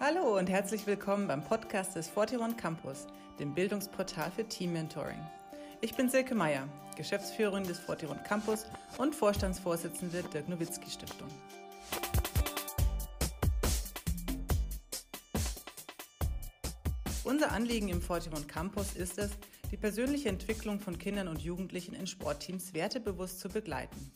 Hallo 0.00 0.38
und 0.38 0.48
herzlich 0.48 0.86
willkommen 0.86 1.26
beim 1.26 1.42
Podcast 1.42 1.96
des 1.96 2.16
41 2.16 2.56
Campus, 2.56 3.08
dem 3.40 3.52
Bildungsportal 3.52 4.30
für 4.30 4.44
Team 4.46 4.72
Mentoring. 4.72 5.18
Ich 5.80 5.96
bin 5.96 6.08
Silke 6.08 6.36
Meyer, 6.36 6.68
Geschäftsführerin 6.96 7.64
des 7.64 7.80
41 7.80 8.22
Campus 8.22 8.64
und 8.98 9.16
Vorstandsvorsitzende 9.16 10.22
der 10.22 10.42
Gnowitzki 10.42 10.88
Stiftung. 10.88 11.26
Unser 17.24 17.50
Anliegen 17.50 17.88
im 17.88 18.00
41 18.00 18.46
Campus 18.46 18.94
ist 18.94 19.18
es, 19.18 19.32
die 19.72 19.76
persönliche 19.76 20.28
Entwicklung 20.28 20.78
von 20.78 20.96
Kindern 20.96 21.26
und 21.26 21.42
Jugendlichen 21.42 21.94
in 21.94 22.06
Sportteams 22.06 22.72
wertebewusst 22.72 23.40
zu 23.40 23.48
begleiten. 23.48 24.12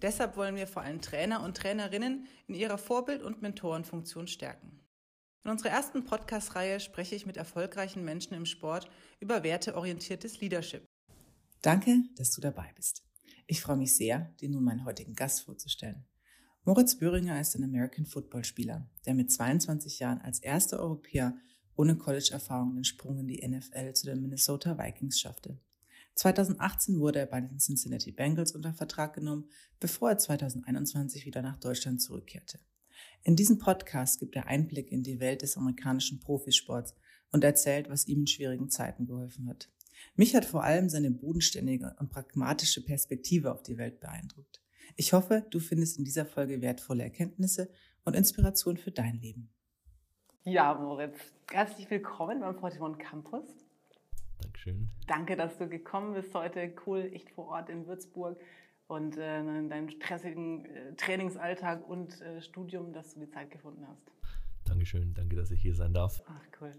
Deshalb 0.00 0.36
wollen 0.36 0.54
wir 0.54 0.68
vor 0.68 0.82
allem 0.82 1.00
Trainer 1.00 1.42
und 1.42 1.56
Trainerinnen 1.56 2.28
in 2.46 2.54
ihrer 2.54 2.78
Vorbild- 2.78 3.24
und 3.24 3.42
Mentorenfunktion 3.42 4.28
stärken. 4.28 4.83
In 5.44 5.50
unserer 5.50 5.70
ersten 5.70 6.06
Podcast-Reihe 6.06 6.80
spreche 6.80 7.14
ich 7.14 7.26
mit 7.26 7.36
erfolgreichen 7.36 8.02
Menschen 8.02 8.32
im 8.32 8.46
Sport 8.46 8.88
über 9.20 9.42
werteorientiertes 9.42 10.40
Leadership. 10.40 10.86
Danke, 11.60 12.02
dass 12.16 12.30
du 12.30 12.40
dabei 12.40 12.72
bist. 12.74 13.02
Ich 13.46 13.60
freue 13.60 13.76
mich 13.76 13.94
sehr, 13.94 14.32
dir 14.40 14.48
nun 14.48 14.64
meinen 14.64 14.86
heutigen 14.86 15.14
Gast 15.14 15.42
vorzustellen. 15.42 16.06
Moritz 16.64 16.96
Böhringer 16.96 17.38
ist 17.38 17.54
ein 17.56 17.64
American 17.64 18.06
Football 18.06 18.42
Spieler, 18.44 18.88
der 19.04 19.12
mit 19.12 19.30
22 19.30 19.98
Jahren 19.98 20.22
als 20.22 20.38
erster 20.38 20.78
Europäer 20.78 21.36
ohne 21.76 21.96
College-Erfahrung 21.96 22.74
den 22.74 22.84
Sprung 22.84 23.18
in 23.18 23.28
die 23.28 23.46
NFL 23.46 23.92
zu 23.92 24.06
den 24.06 24.22
Minnesota 24.22 24.78
Vikings 24.78 25.20
schaffte. 25.20 25.60
2018 26.14 27.00
wurde 27.00 27.18
er 27.18 27.26
bei 27.26 27.42
den 27.42 27.58
Cincinnati 27.58 28.12
Bengals 28.12 28.52
unter 28.52 28.72
Vertrag 28.72 29.12
genommen, 29.12 29.50
bevor 29.78 30.08
er 30.08 30.16
2021 30.18 31.26
wieder 31.26 31.42
nach 31.42 31.58
Deutschland 31.58 32.00
zurückkehrte. 32.00 32.60
In 33.26 33.36
diesem 33.36 33.58
Podcast 33.58 34.20
gibt 34.20 34.36
er 34.36 34.48
Einblick 34.48 34.92
in 34.92 35.02
die 35.02 35.18
Welt 35.18 35.40
des 35.40 35.56
amerikanischen 35.56 36.20
Profisports 36.20 36.94
und 37.32 37.42
erzählt, 37.42 37.88
was 37.88 38.06
ihm 38.06 38.20
in 38.20 38.26
schwierigen 38.26 38.68
Zeiten 38.68 39.06
geholfen 39.06 39.48
hat. 39.48 39.70
Mich 40.14 40.36
hat 40.36 40.44
vor 40.44 40.62
allem 40.62 40.90
seine 40.90 41.10
bodenständige 41.10 41.96
und 41.98 42.10
pragmatische 42.10 42.84
Perspektive 42.84 43.50
auf 43.50 43.62
die 43.62 43.78
Welt 43.78 43.98
beeindruckt. 43.98 44.60
Ich 44.96 45.14
hoffe, 45.14 45.46
du 45.48 45.58
findest 45.58 45.96
in 45.96 46.04
dieser 46.04 46.26
Folge 46.26 46.60
wertvolle 46.60 47.02
Erkenntnisse 47.02 47.70
und 48.04 48.14
Inspiration 48.14 48.76
für 48.76 48.90
dein 48.90 49.14
Leben. 49.14 49.48
Ja, 50.42 50.74
Moritz, 50.74 51.16
herzlich 51.50 51.88
willkommen 51.88 52.40
beim 52.40 52.62
41 52.62 52.98
Campus. 52.98 53.46
Dankeschön. 54.42 54.90
Danke, 55.06 55.36
dass 55.36 55.56
du 55.56 55.66
gekommen 55.66 56.12
bist 56.12 56.34
heute. 56.34 56.74
Cool, 56.84 57.10
echt 57.14 57.30
vor 57.30 57.46
Ort 57.46 57.70
in 57.70 57.86
Würzburg 57.86 58.38
und 58.86 59.16
äh, 59.16 59.40
in 59.40 59.68
deinem 59.68 59.88
stressigen 59.88 60.64
äh, 60.66 60.94
Trainingsalltag 60.94 61.88
und 61.88 62.20
äh, 62.20 62.40
Studium, 62.42 62.92
dass 62.92 63.14
du 63.14 63.20
die 63.20 63.28
Zeit 63.28 63.50
gefunden 63.50 63.86
hast. 63.88 64.12
Dankeschön, 64.64 65.14
danke, 65.14 65.36
dass 65.36 65.50
ich 65.50 65.60
hier 65.60 65.74
sein 65.74 65.92
darf. 65.92 66.22
Ach, 66.26 66.60
cool. 66.60 66.72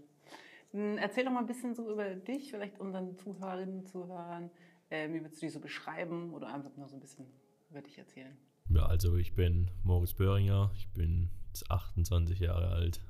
Hm, 0.72 0.98
erzähl 0.98 1.24
doch 1.24 1.32
mal 1.32 1.40
ein 1.40 1.46
bisschen 1.46 1.74
so 1.74 1.90
über 1.90 2.14
dich, 2.14 2.50
vielleicht 2.50 2.78
unseren 2.78 3.16
Zuhörerinnen, 3.16 3.86
Zuhörern. 3.86 4.50
Äh, 4.88 5.08
wie 5.12 5.20
würdest 5.20 5.42
du 5.42 5.46
dich 5.46 5.52
so 5.52 5.60
beschreiben 5.60 6.32
oder 6.32 6.52
einfach 6.52 6.76
nur 6.76 6.88
so 6.88 6.96
ein 6.96 7.00
bisschen 7.00 7.26
über 7.70 7.82
dich 7.82 7.98
erzählen? 7.98 8.36
Ja, 8.68 8.86
also 8.86 9.16
ich 9.16 9.34
bin 9.34 9.70
Moritz 9.84 10.14
Böhringer, 10.14 10.70
ich 10.76 10.88
bin 10.88 11.30
28 11.68 12.40
Jahre 12.40 12.70
alt, 12.70 13.00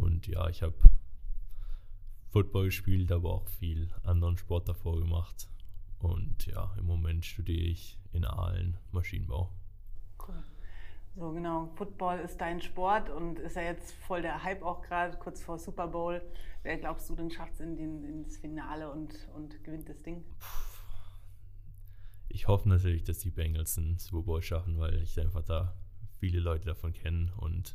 und 0.00 0.26
ja, 0.26 0.48
ich 0.48 0.62
habe 0.62 0.74
Football 2.30 2.66
gespielt, 2.66 3.12
aber 3.12 3.34
auch 3.34 3.48
viel 3.48 3.90
anderen 4.02 4.36
Sport 4.36 4.68
davor 4.68 4.98
gemacht. 4.98 5.48
Und 6.00 6.46
ja, 6.46 6.74
im 6.78 6.86
Moment 6.86 7.24
studiere 7.24 7.62
ich 7.62 7.98
in 8.12 8.24
Aalen 8.24 8.76
Maschinenbau. 8.90 9.50
Cool. 10.26 10.42
So 11.16 11.32
genau, 11.32 11.66
Football 11.74 12.20
ist 12.20 12.40
dein 12.40 12.60
Sport 12.60 13.10
und 13.10 13.38
ist 13.38 13.56
ja 13.56 13.62
jetzt 13.62 13.92
voll 13.92 14.22
der 14.22 14.42
Hype 14.42 14.62
auch 14.62 14.80
gerade, 14.80 15.18
kurz 15.18 15.42
vor 15.42 15.58
Super 15.58 15.88
Bowl. 15.88 16.22
Wer 16.62 16.78
glaubst 16.78 17.10
du 17.10 17.16
denn 17.16 17.30
schafft 17.30 17.54
es 17.54 17.60
in 17.60 17.76
den, 17.76 18.04
ins 18.04 18.38
Finale 18.38 18.90
und, 18.90 19.28
und 19.34 19.62
gewinnt 19.64 19.88
das 19.88 20.02
Ding? 20.02 20.24
Ich 22.28 22.48
hoffe 22.48 22.68
natürlich, 22.68 23.02
dass 23.02 23.18
die 23.18 23.30
Bengals 23.30 23.76
einen 23.76 23.98
Super 23.98 24.22
Bowl 24.22 24.42
schaffen, 24.42 24.78
weil 24.78 25.02
ich 25.02 25.18
einfach 25.20 25.42
da 25.42 25.74
viele 26.18 26.38
Leute 26.38 26.66
davon 26.66 26.92
kenne 26.92 27.32
und 27.38 27.74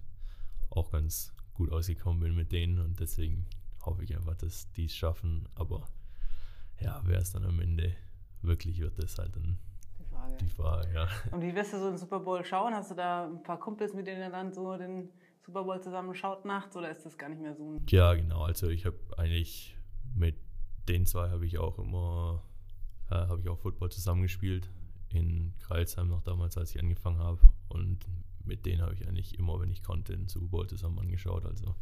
auch 0.70 0.92
ganz 0.92 1.36
gut 1.54 1.72
ausgekommen 1.72 2.22
bin 2.22 2.36
mit 2.36 2.52
denen 2.52 2.80
und 2.80 3.00
deswegen 3.00 3.46
hoffe 3.86 4.04
ich 4.04 4.16
einfach, 4.16 4.36
dass 4.36 4.72
die 4.72 4.86
es 4.86 4.96
schaffen. 4.96 5.48
Aber 5.56 5.88
ja, 6.80 7.02
wer 7.06 7.20
es 7.20 7.32
dann 7.32 7.46
am 7.46 7.60
Ende 7.60 7.96
wirklich 8.48 8.80
wird, 8.80 8.98
ist 9.00 9.18
halt 9.18 9.36
dann 9.36 9.58
die 10.00 10.06
Frage. 10.06 10.38
Die 10.38 10.50
Frage 10.50 10.94
ja. 10.94 11.08
Und 11.32 11.42
wie 11.42 11.54
wirst 11.56 11.74
du 11.74 11.80
so 11.80 11.88
einen 11.88 11.98
Super 11.98 12.20
Bowl 12.20 12.44
schauen? 12.44 12.74
Hast 12.74 12.92
du 12.92 12.96
da 12.96 13.26
ein 13.26 13.44
paar 13.44 13.60
Kumpels, 13.60 13.94
mit 13.94 14.08
denen 14.08 14.22
ihr 14.22 14.30
dann 14.30 14.54
so 14.54 14.76
den 14.78 15.10
Super 15.42 15.64
Bowl 15.64 15.82
zusammen 15.82 16.16
schaut 16.16 16.46
nachts 16.46 16.76
oder 16.76 16.90
ist 16.90 17.06
das 17.06 17.18
gar 17.18 17.30
nicht 17.30 17.42
mehr 17.42 17.56
so? 17.56 17.80
Ja, 17.90 18.14
genau. 18.14 18.44
Also 18.44 18.70
ich 18.70 18.86
habe 18.86 18.98
eigentlich 19.18 19.78
mit 20.16 20.38
den 20.88 21.06
zwei 21.06 21.30
habe 21.30 21.46
ich 21.46 21.58
auch 21.58 21.80
immer 21.80 22.44
äh, 23.10 23.16
habe 23.16 23.42
ich 23.42 23.50
auch 23.50 23.60
Football 23.60 23.92
zusammengespielt 23.92 24.70
in 25.10 25.54
Kreilsheim 25.60 26.10
noch 26.10 26.22
damals, 26.22 26.58
als 26.58 26.76
ich 26.76 26.82
angefangen 26.82 27.20
habe 27.20 27.40
und 27.70 28.06
mit 28.44 28.66
denen 28.66 28.82
habe 28.82 28.94
ich 28.94 29.08
eigentlich 29.08 29.38
immer, 29.38 29.60
wenn 29.60 29.72
ich 29.72 29.84
konnte, 29.84 30.16
den 30.16 30.28
Super 30.28 30.48
Bowl 30.48 30.68
zusammen 30.68 31.00
angeschaut. 31.00 31.46
Also, 31.46 31.76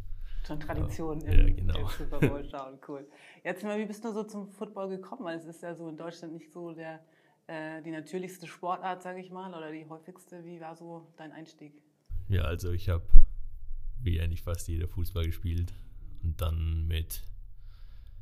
Schon 0.45 0.59
Tradition 0.59 1.21
ja, 1.21 1.31
im, 1.31 1.55
genau. 1.55 1.79
im 1.79 1.87
Super 1.97 2.19
Bowl 2.19 2.43
schauen, 2.49 2.79
cool. 2.87 3.07
Jetzt 3.43 3.63
mal, 3.63 3.79
wie 3.79 3.85
bist 3.85 4.03
du 4.03 4.11
so 4.11 4.23
zum 4.23 4.47
Football 4.47 4.89
gekommen? 4.89 5.23
Weil 5.23 5.37
es 5.37 5.45
ist 5.45 5.63
ja 5.63 5.73
so 5.73 5.87
in 5.87 5.97
Deutschland 5.97 6.33
nicht 6.33 6.51
so 6.51 6.73
der, 6.73 6.99
äh, 7.47 7.81
die 7.81 7.91
natürlichste 7.91 8.47
Sportart, 8.47 9.01
sage 9.03 9.19
ich 9.19 9.31
mal, 9.31 9.53
oder 9.53 9.71
die 9.71 9.87
häufigste. 9.87 10.43
Wie 10.45 10.59
war 10.59 10.75
so 10.75 11.07
dein 11.17 11.31
Einstieg? 11.31 11.73
Ja, 12.27 12.43
also 12.43 12.71
ich 12.71 12.89
habe 12.89 13.03
wie 14.01 14.19
eigentlich 14.19 14.43
fast 14.43 14.67
jeder 14.67 14.87
Fußball 14.87 15.25
gespielt 15.25 15.73
und 16.23 16.41
dann 16.41 16.87
mit 16.87 17.23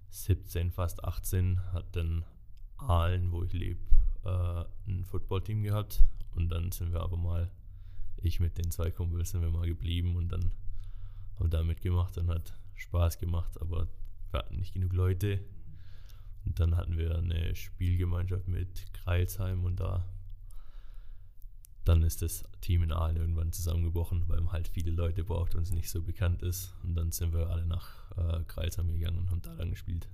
17, 0.10 0.72
fast 0.72 1.04
18 1.04 1.74
hat 1.74 1.96
dann 1.96 2.24
Aalen, 2.78 3.32
wo 3.32 3.44
ich 3.44 3.54
lebe, 3.54 3.80
äh, 4.26 4.64
ein 4.88 5.06
Footballteam 5.06 5.64
gehabt 5.64 6.04
und 6.36 6.50
dann 6.50 6.72
sind 6.72 6.94
wir 6.94 7.02
aber 7.02 7.18
mal 7.18 7.50
ich 8.24 8.40
mit 8.40 8.58
den 8.58 8.72
zwei 8.72 8.92
Kumpels 8.92 9.32
sind 9.32 9.42
wir 9.42 9.50
mal 9.50 9.68
geblieben 9.68 10.16
und 10.16 10.30
dann 10.30 10.52
haben 11.42 11.50
da 11.50 11.64
mitgemacht 11.64 12.18
und 12.18 12.30
hat 12.30 12.54
Spaß 12.76 13.20
gemacht, 13.20 13.60
aber 13.60 13.88
wir 14.32 14.40
hatten 14.40 14.58
nicht 14.58 14.74
genug 14.74 14.94
Leute. 14.94 15.40
Und 16.46 16.60
dann 16.60 16.76
hatten 16.78 16.98
wir 16.98 17.18
eine 17.18 17.56
Spielgemeinschaft 17.56 18.48
mit 18.48 18.94
Kreilsheim 18.94 19.64
und 19.64 19.80
da 19.80 20.06
dann 21.84 22.04
ist 22.04 22.22
das 22.22 22.44
Team 22.62 22.84
in 22.84 22.92
Aalen 22.92 23.18
irgendwann 23.18 23.52
zusammengebrochen, 23.52 24.26
weil 24.28 24.40
man 24.42 24.54
halt 24.54 24.68
viele 24.68 24.92
Leute 24.92 25.24
braucht 25.24 25.56
und 25.56 25.64
es 25.64 25.72
nicht 25.72 25.90
so 25.90 26.04
bekannt 26.04 26.44
ist. 26.44 26.76
Und 26.84 26.94
dann 26.94 27.12
sind 27.12 27.34
wir 27.34 27.50
alle 27.50 27.66
nach 27.66 28.12
äh, 28.18 28.44
Kreilsheim 28.44 28.92
gegangen 28.92 29.18
und 29.18 29.32
haben 29.32 29.42
da 29.42 29.56
dann 29.56 29.72
gespielt. 29.72 30.08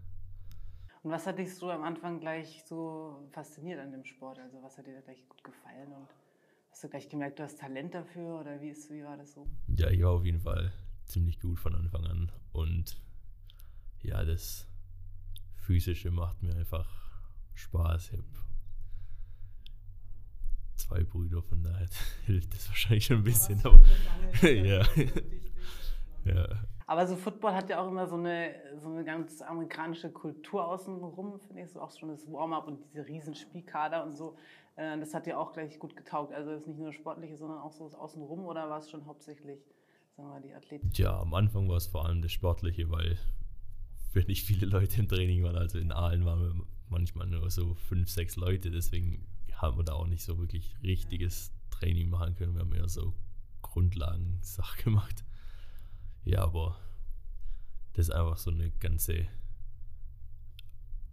Und 1.04 1.12
was 1.12 1.28
hat 1.28 1.40
dich 1.40 1.54
so 1.54 1.70
am 1.70 1.84
Anfang 1.84 2.22
gleich 2.22 2.64
so 2.66 3.28
fasziniert 3.32 3.82
an 3.82 3.92
dem 3.92 4.06
Sport? 4.06 4.40
Also 4.40 4.64
was 4.64 4.78
hat 4.78 4.88
dir 4.88 5.02
gleich 5.02 5.28
gut 5.28 5.44
gefallen? 5.44 5.92
Und 5.92 6.08
Hast 6.78 6.84
du 6.84 6.90
gleich 6.90 7.10
gemerkt, 7.10 7.40
du 7.40 7.44
hast 7.44 7.60
Talent 7.60 7.96
dafür 7.96 8.40
oder 8.40 8.62
wie, 8.62 8.70
ist, 8.70 8.92
wie 8.92 9.04
war 9.04 9.18
das 9.18 9.34
so? 9.34 9.48
Ja, 9.76 9.90
ich 9.90 10.04
war 10.04 10.12
auf 10.12 10.24
jeden 10.24 10.40
Fall 10.40 10.72
ziemlich 11.08 11.40
gut 11.40 11.60
von 11.60 11.76
Anfang 11.76 12.06
an 12.06 12.32
und 12.52 13.00
ja, 14.04 14.24
das 14.24 14.68
Physische 15.56 16.12
macht 16.12 16.42
mir 16.44 16.56
einfach 16.56 16.88
Spaß. 17.56 18.12
Ich 18.12 18.14
habe 18.14 18.24
zwei 20.76 21.04
Brüder, 21.04 21.42
von 21.42 21.64
daher 21.64 21.88
hilft 22.26 22.54
das 22.54 22.70
wahrscheinlich 22.70 23.06
schon 23.06 23.18
ein 23.18 23.24
bisschen. 23.24 23.60
Aber, 23.66 23.80
ja. 24.48 24.86
ja. 26.24 26.48
Aber 26.86 27.06
so 27.06 27.18
Football 27.18 27.54
hat 27.54 27.70
ja 27.70 27.82
auch 27.82 27.90
immer 27.90 28.08
so 28.08 28.16
eine, 28.16 28.56
so 28.78 28.90
eine 28.90 29.04
ganz 29.04 29.42
amerikanische 29.42 30.10
Kultur 30.10 30.66
außenrum, 30.66 31.40
finde 31.42 31.64
ich, 31.64 31.72
so 31.72 31.82
auch 31.82 31.92
schon 31.92 32.10
das 32.10 32.32
Warm-up 32.32 32.68
und 32.68 32.80
diese 32.86 33.06
riesen 33.06 33.36
Spielkader 33.36 34.06
und 34.06 34.16
so. 34.16 34.38
Äh, 34.78 34.98
das 35.00 35.14
hat 35.14 35.26
dir 35.26 35.38
auch 35.38 35.52
gleich 35.52 35.80
gut 35.80 35.98
getaugt. 35.98 36.34
Also 36.34 36.52
das 36.52 36.62
ist 36.62 36.68
nicht 36.68 36.78
nur 36.78 36.88
das 36.88 36.96
Sportliche, 36.96 37.36
sondern 37.36 37.60
auch 37.60 37.74
so 37.74 37.84
das 37.84 37.94
Außenrum 37.94 38.46
oder 38.46 38.70
war 38.70 38.78
es 38.78 38.90
schon 38.90 39.06
hauptsächlich, 39.06 39.60
sagen 40.18 40.30
wir, 40.30 40.42
die 40.42 40.54
Athletik? 40.54 40.98
Ja, 40.98 41.20
am 41.20 41.34
Anfang 41.34 41.70
war 41.70 41.78
es 41.78 41.88
vor 41.88 42.06
allem 42.06 42.22
das 42.22 42.32
Sportliche, 42.32 42.90
weil 42.90 43.18
wir 44.14 44.26
nicht 44.26 44.46
viele 44.46 44.66
Leute 44.66 45.00
im 45.00 45.08
Training 45.08 45.44
waren. 45.44 45.56
Also 45.56 45.78
in 45.78 45.92
Aalen 45.92 46.26
waren 46.26 46.42
wir 46.42 46.66
manchmal 46.90 47.28
nur 47.28 47.50
so 47.52 47.76
fünf, 47.76 48.10
sechs 48.10 48.36
Leute. 48.36 48.72
Deswegen 48.72 49.26
haben 49.54 49.78
wir 49.78 49.84
da 49.84 49.94
auch 49.94 50.08
nicht 50.08 50.24
so 50.24 50.38
wirklich 50.40 50.76
richtiges 50.82 51.54
Training 51.70 52.10
machen 52.10 52.36
können. 52.36 52.56
Wir 52.56 52.62
haben 52.62 52.74
eher 52.74 52.90
so 52.90 53.14
Grundlagen-Sachen 53.62 54.84
gemacht. 54.84 55.24
Ja, 56.26 56.44
aber 56.44 56.78
das 57.94 58.10
ist 58.10 58.14
einfach 58.14 58.38
so 58.38 58.52
eine 58.52 58.72
ganze 58.72 59.28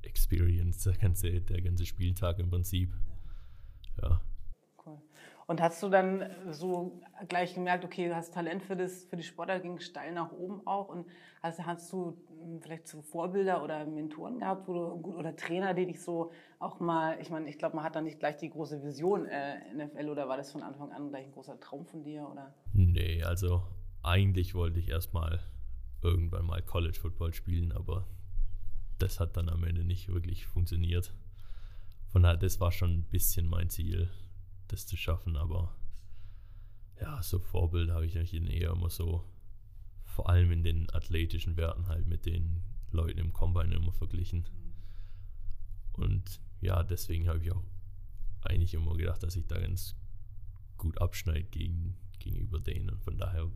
Experience, 0.03 0.85
der 0.85 0.95
ganze, 0.95 1.41
der 1.41 1.63
ganze 1.63 1.87
Spieltag 1.87 2.39
im 2.39 2.51
Prinzip 2.51 2.93
ja. 4.03 4.21
Cool. 4.85 4.99
Und 5.47 5.61
hast 5.61 5.83
du 5.83 5.89
dann 5.89 6.31
so 6.51 7.01
gleich 7.29 7.55
gemerkt, 7.55 7.85
okay, 7.85 8.09
du 8.09 8.17
hast 8.17 8.33
Talent 8.33 8.63
für, 8.63 8.77
das, 8.77 9.05
für 9.05 9.17
die 9.17 9.23
Sportler, 9.23 9.61
ging 9.61 9.79
steil 9.79 10.13
nach 10.13 10.33
oben 10.33 10.67
auch 10.67 10.89
und 10.89 11.07
hast, 11.43 11.65
hast 11.65 11.93
du 11.93 12.17
hm, 12.29 12.61
vielleicht 12.63 12.89
so 12.89 13.03
Vorbilder 13.03 13.63
oder 13.63 13.85
Mentoren 13.85 14.39
gehabt, 14.39 14.67
wo 14.67 14.73
du, 14.73 15.15
oder 15.15 15.37
Trainer, 15.37 15.75
die 15.75 15.87
dich 15.87 16.03
so 16.03 16.33
auch 16.59 16.81
mal, 16.81 17.19
ich 17.21 17.31
meine, 17.31 17.49
ich 17.49 17.59
glaube, 17.59 17.77
man 17.77 17.85
hat 17.85 17.95
dann 17.95 18.05
nicht 18.05 18.19
gleich 18.19 18.37
die 18.39 18.49
große 18.49 18.83
Vision 18.83 19.27
äh, 19.27 19.57
NFL 19.75 20.09
oder 20.09 20.29
war 20.29 20.37
das 20.37 20.51
von 20.51 20.63
Anfang 20.63 20.93
an 20.93 21.11
gleich 21.11 21.27
ein 21.27 21.33
großer 21.33 21.61
Traum 21.61 21.85
von 21.85 22.05
dir? 22.05 22.27
Oder? 22.31 22.55
Nee, 22.73 23.23
also 23.23 23.63
eigentlich 24.03 24.55
wollte 24.55 24.79
ich 24.79 24.89
erstmal 24.89 25.41
irgendwann 26.03 26.47
mal 26.47 26.63
College 26.63 26.99
Football 26.99 27.35
spielen, 27.35 27.73
aber 27.73 28.07
das 28.99 29.21
hat 29.21 29.37
dann 29.37 29.49
am 29.49 29.65
Ende 29.65 29.85
nicht 29.85 30.09
wirklich 30.09 30.47
funktioniert. 30.47 31.13
Von 32.13 32.23
daher, 32.23 32.37
das 32.37 32.61
war 32.61 32.73
schon 32.73 32.93
ein 32.93 33.03
bisschen 33.03 33.49
mein 33.49 33.69
Ziel, 33.69 34.09
das 34.75 34.87
zu 34.87 34.97
schaffen, 34.97 35.37
aber 35.37 35.77
ja, 37.01 37.23
so 37.23 37.39
Vorbild 37.39 37.91
habe 37.91 38.07
ich 38.07 38.17
eigentlich 38.17 38.35
eher 38.35 38.71
immer 38.71 38.91
so, 38.91 39.25
vor 40.05 40.29
allem 40.29 40.53
in 40.53 40.63
den 40.63 40.91
athletischen 40.91 41.57
Werten 41.57 41.87
halt 41.89 42.07
mit 42.07 42.27
den 42.27 42.63
Leuten 42.91 43.19
im 43.19 43.33
Combine 43.33 43.75
immer 43.75 43.93
verglichen. 43.93 44.49
Und 45.93 46.41
ja, 46.61 46.83
deswegen 46.83 47.29
habe 47.29 47.41
ich 47.41 47.53
auch 47.53 47.63
eigentlich 48.43 48.75
immer 48.75 48.97
gedacht, 48.97 49.23
dass 49.23 49.37
ich 49.37 49.47
da 49.47 49.59
ganz 49.59 49.97
gut 50.77 51.01
abschneide 51.01 51.45
gegen, 51.45 51.97
gegenüber 52.19 52.61
denen. 52.61 52.91
Und 52.91 53.03
von 53.03 53.19
daher 53.19 53.51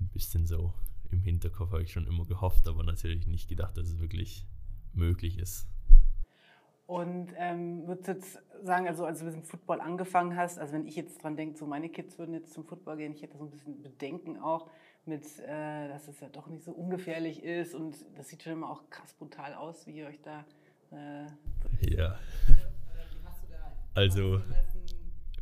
ein 0.00 0.08
bisschen 0.08 0.46
so 0.46 0.74
im 1.10 1.22
Hinterkopf 1.22 1.72
habe 1.72 1.82
ich 1.82 1.92
schon 1.92 2.06
immer 2.06 2.24
gehofft, 2.24 2.66
aber 2.66 2.82
natürlich 2.82 3.26
nicht 3.26 3.48
gedacht, 3.48 3.76
dass 3.76 3.88
es 3.88 3.98
wirklich 3.98 4.46
möglich 4.94 5.38
ist. 5.38 5.68
Und 6.92 7.32
ähm, 7.38 7.86
würdest 7.86 8.06
du 8.06 8.12
jetzt 8.12 8.38
sagen, 8.64 8.86
also 8.86 9.06
als 9.06 9.20
du 9.20 9.24
mit 9.24 9.32
dem 9.32 9.44
Football 9.44 9.80
angefangen 9.80 10.36
hast, 10.36 10.58
also 10.58 10.74
wenn 10.74 10.86
ich 10.86 10.94
jetzt 10.94 11.22
dran 11.22 11.38
denke, 11.38 11.56
so 11.56 11.64
meine 11.64 11.88
Kids 11.88 12.18
würden 12.18 12.34
jetzt 12.34 12.52
zum 12.52 12.66
Football 12.66 12.98
gehen, 12.98 13.14
ich 13.14 13.22
hätte 13.22 13.38
so 13.38 13.44
ein 13.44 13.50
bisschen 13.50 13.80
Bedenken 13.80 14.38
auch 14.38 14.68
mit, 15.06 15.24
äh, 15.38 15.88
dass 15.88 16.06
es 16.06 16.20
ja 16.20 16.28
doch 16.28 16.48
nicht 16.48 16.62
so 16.62 16.72
ungefährlich 16.72 17.42
ist 17.44 17.74
und 17.74 17.96
das 18.18 18.28
sieht 18.28 18.42
schon 18.42 18.52
immer 18.52 18.68
auch 18.68 18.90
krass 18.90 19.14
brutal 19.14 19.54
aus, 19.54 19.86
wie 19.86 19.92
ihr 19.92 20.06
euch 20.06 20.20
da... 20.20 20.44
Äh, 20.90 21.94
ja. 21.94 22.18
Also, 23.94 24.42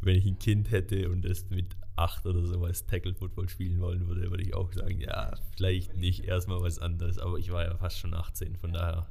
wenn 0.03 0.15
ich 0.15 0.27
ein 0.27 0.39
Kind 0.39 0.71
hätte 0.71 1.11
und 1.11 1.25
es 1.25 1.51
mit 1.51 1.75
acht 1.97 2.27
oder 2.27 2.47
so 2.47 2.63
als 2.63 2.87
Tackle 2.87 3.17
Football 3.17 3.49
spielen 3.49 3.81
wollen 3.81 4.07
würde, 4.07 4.31
würde 4.31 4.45
ich 4.45 4.55
auch 4.55 4.73
sagen, 4.73 5.01
ja, 5.01 5.33
vielleicht 5.57 5.97
nicht 5.97 6.27
erstmal 6.27 6.63
was 6.63 6.79
anderes, 6.79 7.19
aber 7.19 7.39
ich 7.39 7.51
war 7.51 7.65
ja 7.65 7.77
fast 7.77 7.99
schon 7.99 8.15
18, 8.15 8.55
von 8.55 8.73
daher 8.73 9.09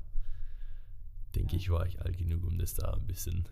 denke 1.36 1.56
ich, 1.56 1.70
war 1.70 1.86
ich 1.86 2.02
alt 2.02 2.18
genug, 2.18 2.44
um 2.46 2.58
das 2.58 2.74
da 2.74 2.94
ein 2.94 3.08
bisschen 3.08 3.48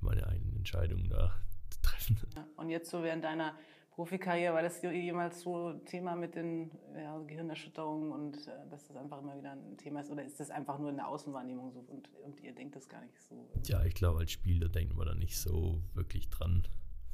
meine 0.00 0.26
eigenen 0.26 0.56
Entscheidungen 0.56 1.08
da 1.08 1.34
zu 1.70 1.80
treffen. 1.82 2.18
Und 2.56 2.70
jetzt 2.70 2.90
so 2.90 3.02
während 3.02 3.24
deiner 3.24 3.54
Profikarriere, 3.98 4.54
war 4.54 4.62
das 4.62 4.80
jemals 4.80 5.40
so 5.40 5.72
Thema 5.84 6.14
mit 6.14 6.36
den 6.36 6.70
ja, 6.94 7.18
Gehirnerschütterungen 7.18 8.12
und 8.12 8.46
äh, 8.46 8.52
dass 8.70 8.86
das 8.86 8.96
einfach 8.96 9.18
immer 9.20 9.36
wieder 9.36 9.50
ein 9.50 9.76
Thema 9.76 10.02
ist? 10.02 10.10
Oder 10.10 10.24
ist 10.24 10.38
das 10.38 10.50
einfach 10.50 10.78
nur 10.78 10.90
in 10.90 10.96
der 10.96 11.08
Außenwahrnehmung 11.08 11.72
so 11.72 11.80
und, 11.80 12.08
und 12.24 12.40
ihr 12.40 12.54
denkt 12.54 12.76
das 12.76 12.88
gar 12.88 13.02
nicht 13.02 13.20
so? 13.20 13.50
Ja, 13.64 13.82
ich 13.84 13.94
glaube, 13.94 14.20
als 14.20 14.30
Spieler 14.30 14.68
denkt 14.68 14.94
man 14.94 15.06
da 15.06 15.14
nicht 15.16 15.36
so 15.36 15.82
wirklich 15.94 16.28
dran. 16.28 16.62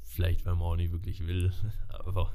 Vielleicht, 0.03 0.45
weil 0.45 0.53
man 0.53 0.63
auch 0.63 0.75
nicht 0.75 0.91
wirklich 0.91 1.25
will, 1.25 1.51
aber 1.89 2.31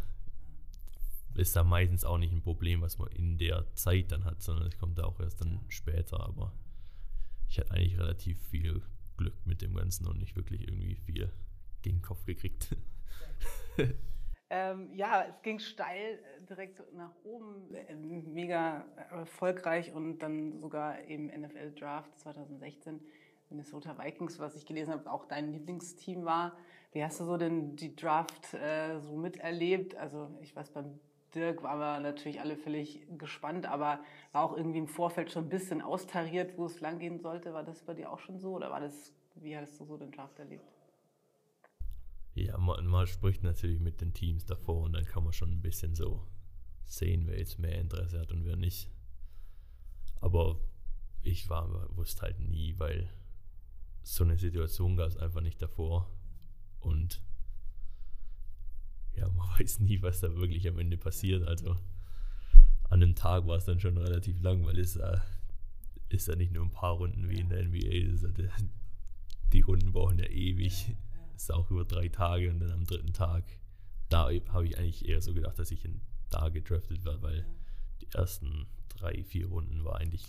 ist 1.37 1.55
da 1.55 1.63
meistens 1.63 2.05
auch 2.05 2.19
nicht 2.19 2.33
ein 2.33 2.43
Problem, 2.43 2.81
was 2.81 2.99
man 2.99 3.09
in 3.13 3.39
der 3.39 3.73
Zeit 3.77 4.11
dann 4.11 4.25
hat, 4.25 4.43
sondern 4.43 4.67
es 4.67 4.77
kommt 4.79 4.99
da 4.99 5.05
auch 5.05 5.21
erst 5.21 5.41
dann 5.41 5.61
später. 5.69 6.27
Aber 6.27 6.53
ich 7.51 7.59
hatte 7.59 7.73
eigentlich 7.73 7.99
relativ 7.99 8.41
viel 8.49 8.81
Glück 9.17 9.35
mit 9.45 9.61
dem 9.61 9.75
Ganzen 9.75 10.07
und 10.07 10.19
nicht 10.19 10.37
wirklich 10.37 10.63
irgendwie 10.63 10.95
viel 10.95 11.31
gegen 11.83 11.97
den 11.97 12.03
Kopf 12.03 12.25
gekriegt. 12.25 12.77
Ähm, 14.53 14.93
ja, 14.93 15.27
es 15.29 15.41
ging 15.43 15.61
steil 15.61 16.15
äh, 16.19 16.45
direkt 16.45 16.83
nach 16.93 17.13
oben, 17.23 17.73
äh, 17.73 17.95
mega 17.95 18.85
erfolgreich 19.13 19.93
und 19.93 20.19
dann 20.19 20.59
sogar 20.59 21.01
im 21.03 21.29
NFL 21.29 21.71
Draft 21.79 22.19
2016 22.19 23.01
Minnesota 23.49 23.97
Vikings, 23.97 24.41
was 24.41 24.57
ich 24.57 24.67
gelesen 24.67 24.93
habe, 24.93 25.09
auch 25.09 25.27
dein 25.27 25.53
Lieblingsteam 25.53 26.25
war. 26.25 26.57
Wie 26.91 27.05
hast 27.05 27.21
du 27.21 27.27
so 27.27 27.37
denn 27.37 27.77
die 27.77 27.95
Draft 27.95 28.53
äh, 28.55 28.99
so 28.99 29.17
miterlebt? 29.17 29.95
Also 29.95 30.37
ich 30.41 30.57
weiß, 30.57 30.71
beim 30.71 30.99
Dirk 31.31 31.63
waren 31.63 31.79
wir 31.79 32.01
natürlich 32.01 32.41
alle 32.41 32.57
völlig 32.57 33.07
gespannt, 33.19 33.67
aber 33.67 34.01
war 34.33 34.45
auch 34.45 34.57
irgendwie 34.57 34.79
im 34.79 34.89
Vorfeld 34.89 35.31
schon 35.31 35.47
ein 35.47 35.49
bisschen 35.49 35.83
austariert, 35.83 36.57
wo 36.57 36.67
es 36.67 36.81
langgehen 36.81 37.19
sollte. 37.19 37.53
War 37.53 37.65
das 37.65 37.83
bei 37.83 37.95
dir 37.95 38.11
auch 38.11 38.19
schon 38.19 38.39
so 38.39 38.55
oder 38.55 38.71
war 38.71 38.81
das, 38.81 39.13
wie 39.37 39.57
hast 39.57 39.79
du 39.79 39.85
so 39.85 39.97
den 39.97 40.13
Draft 40.13 40.39
erlebt? 40.39 40.65
Ja, 42.35 42.57
man, 42.59 42.87
man, 42.87 43.07
spricht 43.07 43.43
natürlich 43.43 43.81
mit 43.81 44.01
den 44.01 44.13
Teams 44.13 44.47
davor 44.47 44.83
und 44.83 44.93
dann 44.93 45.05
kann 45.05 45.25
man 45.25 45.33
schon 45.33 45.51
ein 45.51 45.63
bisschen 45.63 45.95
so 45.95 46.27
sehen, 46.85 47.27
wer 47.27 47.39
jetzt 47.39 47.59
mehr 47.59 47.79
Interesse 47.79 48.21
hat 48.21 48.33
und 48.33 48.45
wer 48.45 48.57
nicht. 48.57 48.89
Aber 50.21 50.61
ich 51.23 51.49
war, 51.49 51.95
wusste 51.97 52.23
halt 52.23 52.41
nie, 52.41 52.79
weil 52.79 53.13
so 54.03 54.25
eine 54.25 54.37
Situation 54.37 54.97
gab 54.97 55.09
es 55.09 55.17
einfach 55.17 55.41
nicht 55.41 55.61
davor. 55.61 56.09
Und 56.81 57.21
ja, 59.17 59.29
man 59.29 59.49
weiß 59.59 59.81
nie, 59.81 60.01
was 60.03 60.21
da 60.21 60.35
wirklich 60.37 60.69
am 60.69 60.79
Ende 60.79 60.97
passiert. 60.97 61.47
Also 61.47 61.71
an 62.89 63.03
einem 63.03 63.15
Tag 63.15 63.47
war 63.47 63.57
es 63.57 63.65
dann 63.65 63.81
schon 63.81 63.97
relativ 63.97 64.41
lang, 64.41 64.65
weil 64.65 64.79
es 64.79 64.97
äh, 64.97 65.19
ist 66.09 66.29
ja 66.29 66.37
nicht 66.37 66.53
nur 66.53 66.65
ein 66.65 66.73
paar 66.73 66.95
Runden 66.95 67.29
wie 67.29 67.41
in 67.41 67.49
der 67.49 67.65
NBA. 67.65 68.19
die 69.53 69.61
Runden 69.61 69.93
brauchen 69.93 70.19
ja 70.19 70.27
ewig 70.27 70.97
ist 71.41 71.53
auch 71.53 71.71
über 71.71 71.85
drei 71.85 72.09
Tage 72.09 72.51
und 72.51 72.61
dann 72.61 72.71
am 72.71 72.85
dritten 72.85 73.13
Tag, 73.13 73.45
da 74.11 74.31
habe 74.49 74.67
ich 74.67 74.79
eigentlich 74.79 75.09
eher 75.09 75.23
so 75.23 75.33
gedacht, 75.33 75.59
dass 75.59 75.71
ich 75.71 75.89
da 76.29 76.49
gedraftet 76.51 77.05
werde, 77.05 77.23
weil 77.23 77.47
die 78.03 78.09
ersten 78.13 78.67
drei, 78.89 79.25
vier 79.25 79.47
Runden 79.47 79.85
war 79.85 79.97
eigentlich 79.97 80.25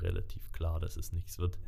relativ 0.00 0.52
klar, 0.52 0.80
dass 0.80 0.96
es 0.96 1.12
nichts 1.12 1.38
wird. 1.38 1.58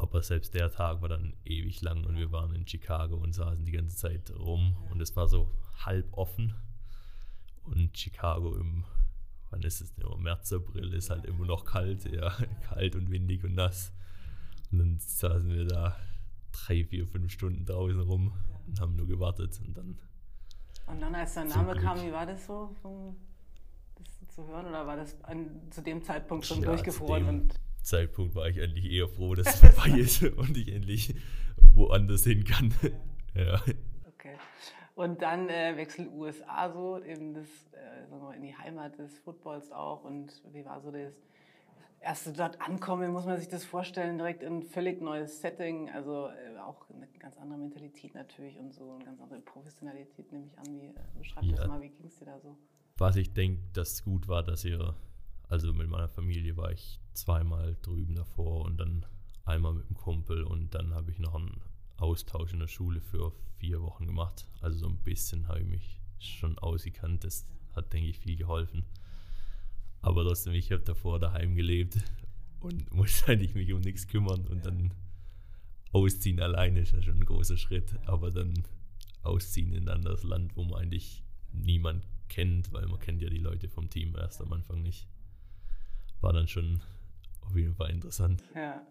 Aber 0.00 0.22
selbst 0.22 0.54
der 0.54 0.70
Tag 0.70 1.02
war 1.02 1.10
dann 1.10 1.34
ewig 1.44 1.82
lang 1.82 2.04
und 2.04 2.16
wir 2.16 2.32
waren 2.32 2.54
in 2.54 2.66
Chicago 2.66 3.16
und 3.16 3.34
saßen 3.34 3.66
die 3.66 3.72
ganze 3.72 3.96
Zeit 3.96 4.30
rum 4.30 4.74
und 4.90 5.00
es 5.02 5.14
war 5.14 5.28
so 5.28 5.50
halb 5.84 6.06
offen. 6.12 6.54
Und 7.64 7.96
Chicago 7.96 8.56
im, 8.56 8.84
wann 9.50 9.60
ist 9.60 9.82
es 9.82 9.94
denn, 9.94 10.06
März, 10.22 10.54
April 10.54 10.94
ist 10.94 11.10
halt 11.10 11.26
immer 11.26 11.44
noch 11.44 11.66
kalt, 11.66 12.10
ja, 12.10 12.30
kalt 12.62 12.96
und 12.96 13.10
windig 13.10 13.44
und 13.44 13.54
nass. 13.54 13.92
Und 14.72 14.78
dann 14.78 14.98
saßen 14.98 15.50
wir 15.50 15.66
da 15.66 15.96
drei, 16.52 16.82
vier, 16.82 17.06
fünf 17.06 17.30
Stunden 17.30 17.66
draußen 17.66 18.00
rum 18.00 18.32
und 18.66 18.80
haben 18.80 18.96
nur 18.96 19.06
gewartet 19.06 19.60
und 19.66 19.76
dann. 19.76 19.98
Und 20.86 21.00
dann, 21.00 21.14
als 21.14 21.34
der 21.34 21.44
Name 21.44 21.76
kam, 21.76 22.00
wie 22.02 22.10
war 22.10 22.24
das 22.24 22.46
so, 22.46 22.74
das 23.96 24.34
zu 24.34 24.46
hören? 24.46 24.66
Oder 24.66 24.86
war 24.86 24.96
das 24.96 25.22
an, 25.24 25.60
zu 25.70 25.82
dem 25.82 26.02
Zeitpunkt 26.02 26.46
schon 26.46 26.62
ja, 26.62 26.68
durchgefroren? 26.68 27.26
Dem 27.26 27.48
Zeitpunkt 27.82 28.34
war 28.34 28.48
ich 28.48 28.60
eigentlich 28.60 28.90
eher 28.90 29.08
froh, 29.08 29.34
dass 29.34 29.46
es 29.46 29.60
vorbei 29.60 29.90
ist 29.98 30.22
und 30.22 30.56
ich 30.56 30.72
endlich 30.72 31.14
woanders 31.72 32.24
hin 32.24 32.44
kann. 32.44 32.72
ja. 33.34 33.60
Okay. 34.08 34.36
Und 34.94 35.22
dann 35.22 35.48
äh, 35.48 35.76
Wechsel 35.76 36.08
USA 36.08 36.70
so, 36.70 37.02
eben 37.02 37.34
das, 37.34 37.46
äh, 37.72 38.36
in 38.36 38.42
die 38.42 38.56
Heimat 38.56 38.98
des 38.98 39.18
Footballs 39.20 39.70
auch. 39.72 40.04
Und 40.04 40.42
wie 40.52 40.64
war 40.64 40.80
so 40.80 40.90
das? 40.90 41.12
erst 42.00 42.38
dort 42.38 42.60
ankommen, 42.60 43.12
muss 43.12 43.26
man 43.26 43.38
sich 43.38 43.48
das 43.48 43.64
vorstellen, 43.64 44.18
direkt 44.18 44.42
in 44.42 44.58
ein 44.58 44.62
völlig 44.62 45.00
neues 45.00 45.40
Setting, 45.40 45.90
also 45.90 46.28
äh, 46.28 46.58
auch 46.58 46.88
eine 46.90 47.06
ganz 47.18 47.36
andere 47.38 47.58
Mentalität 47.58 48.14
natürlich 48.14 48.58
und 48.58 48.72
so, 48.72 48.92
eine 48.92 49.04
ganz 49.04 49.20
andere 49.20 49.40
Professionalität 49.40 50.32
nehme 50.32 50.46
ich 50.46 50.58
an. 50.58 50.80
Wie, 50.80 50.88
äh, 50.88 50.94
beschreib 51.18 51.44
ja. 51.44 51.56
das 51.56 51.68
mal, 51.68 51.80
wie 51.80 51.90
ging 51.90 52.06
es 52.06 52.18
dir 52.18 52.26
da 52.26 52.40
so? 52.40 52.56
Was 52.96 53.16
ich 53.16 53.32
denke, 53.32 53.62
dass 53.72 54.02
gut 54.02 54.28
war, 54.28 54.42
dass 54.42 54.64
ihr, 54.64 54.94
also 55.50 55.72
mit 55.72 55.88
meiner 55.88 56.08
Familie 56.08 56.56
war 56.56 56.70
ich 56.70 57.00
zweimal 57.12 57.76
drüben 57.82 58.14
davor 58.14 58.64
und 58.64 58.78
dann 58.78 59.04
einmal 59.44 59.74
mit 59.74 59.88
dem 59.88 59.96
Kumpel 59.96 60.44
und 60.44 60.74
dann 60.74 60.94
habe 60.94 61.10
ich 61.10 61.18
noch 61.18 61.34
einen 61.34 61.60
Austausch 61.96 62.52
in 62.52 62.60
der 62.60 62.68
Schule 62.68 63.00
für 63.00 63.32
vier 63.58 63.82
Wochen 63.82 64.06
gemacht. 64.06 64.46
Also 64.60 64.78
so 64.78 64.88
ein 64.88 64.98
bisschen 64.98 65.48
habe 65.48 65.60
ich 65.60 65.66
mich 65.66 66.00
schon 66.20 66.56
ausgekannt. 66.58 67.24
Das 67.24 67.46
hat, 67.74 67.92
denke 67.92 68.08
ich, 68.08 68.18
viel 68.18 68.36
geholfen. 68.36 68.84
Aber 70.02 70.22
trotzdem, 70.22 70.54
ich 70.54 70.70
habe 70.70 70.82
davor 70.82 71.18
daheim 71.18 71.56
gelebt 71.56 71.98
und 72.60 72.94
musste 72.94 73.26
eigentlich 73.32 73.54
mich 73.54 73.72
um 73.72 73.80
nichts 73.80 74.06
kümmern 74.06 74.46
und 74.46 74.58
ja. 74.58 74.70
dann 74.70 74.94
ausziehen 75.90 76.38
alleine 76.38 76.80
ist 76.80 76.92
ja 76.92 77.02
schon 77.02 77.18
ein 77.18 77.26
großer 77.26 77.56
Schritt, 77.56 77.92
ja. 77.92 78.08
aber 78.08 78.30
dann 78.30 78.54
ausziehen 79.22 79.72
in 79.72 79.88
ein 79.88 79.96
anderes 79.96 80.22
Land, 80.22 80.56
wo 80.56 80.62
man 80.62 80.80
eigentlich 80.80 81.24
niemand 81.52 82.06
kennt, 82.28 82.72
weil 82.72 82.86
man 82.86 83.00
kennt 83.00 83.20
ja 83.20 83.28
die 83.28 83.38
Leute 83.38 83.68
vom 83.68 83.90
Team 83.90 84.14
erst 84.16 84.40
am 84.40 84.52
Anfang 84.52 84.82
nicht, 84.82 85.08
war 86.20 86.32
dann 86.32 86.48
schon 86.48 86.80
auf 87.46 87.56
jeden 87.56 87.74
Fall 87.74 87.90
interessant. 87.90 88.42
Ja. 88.54 88.86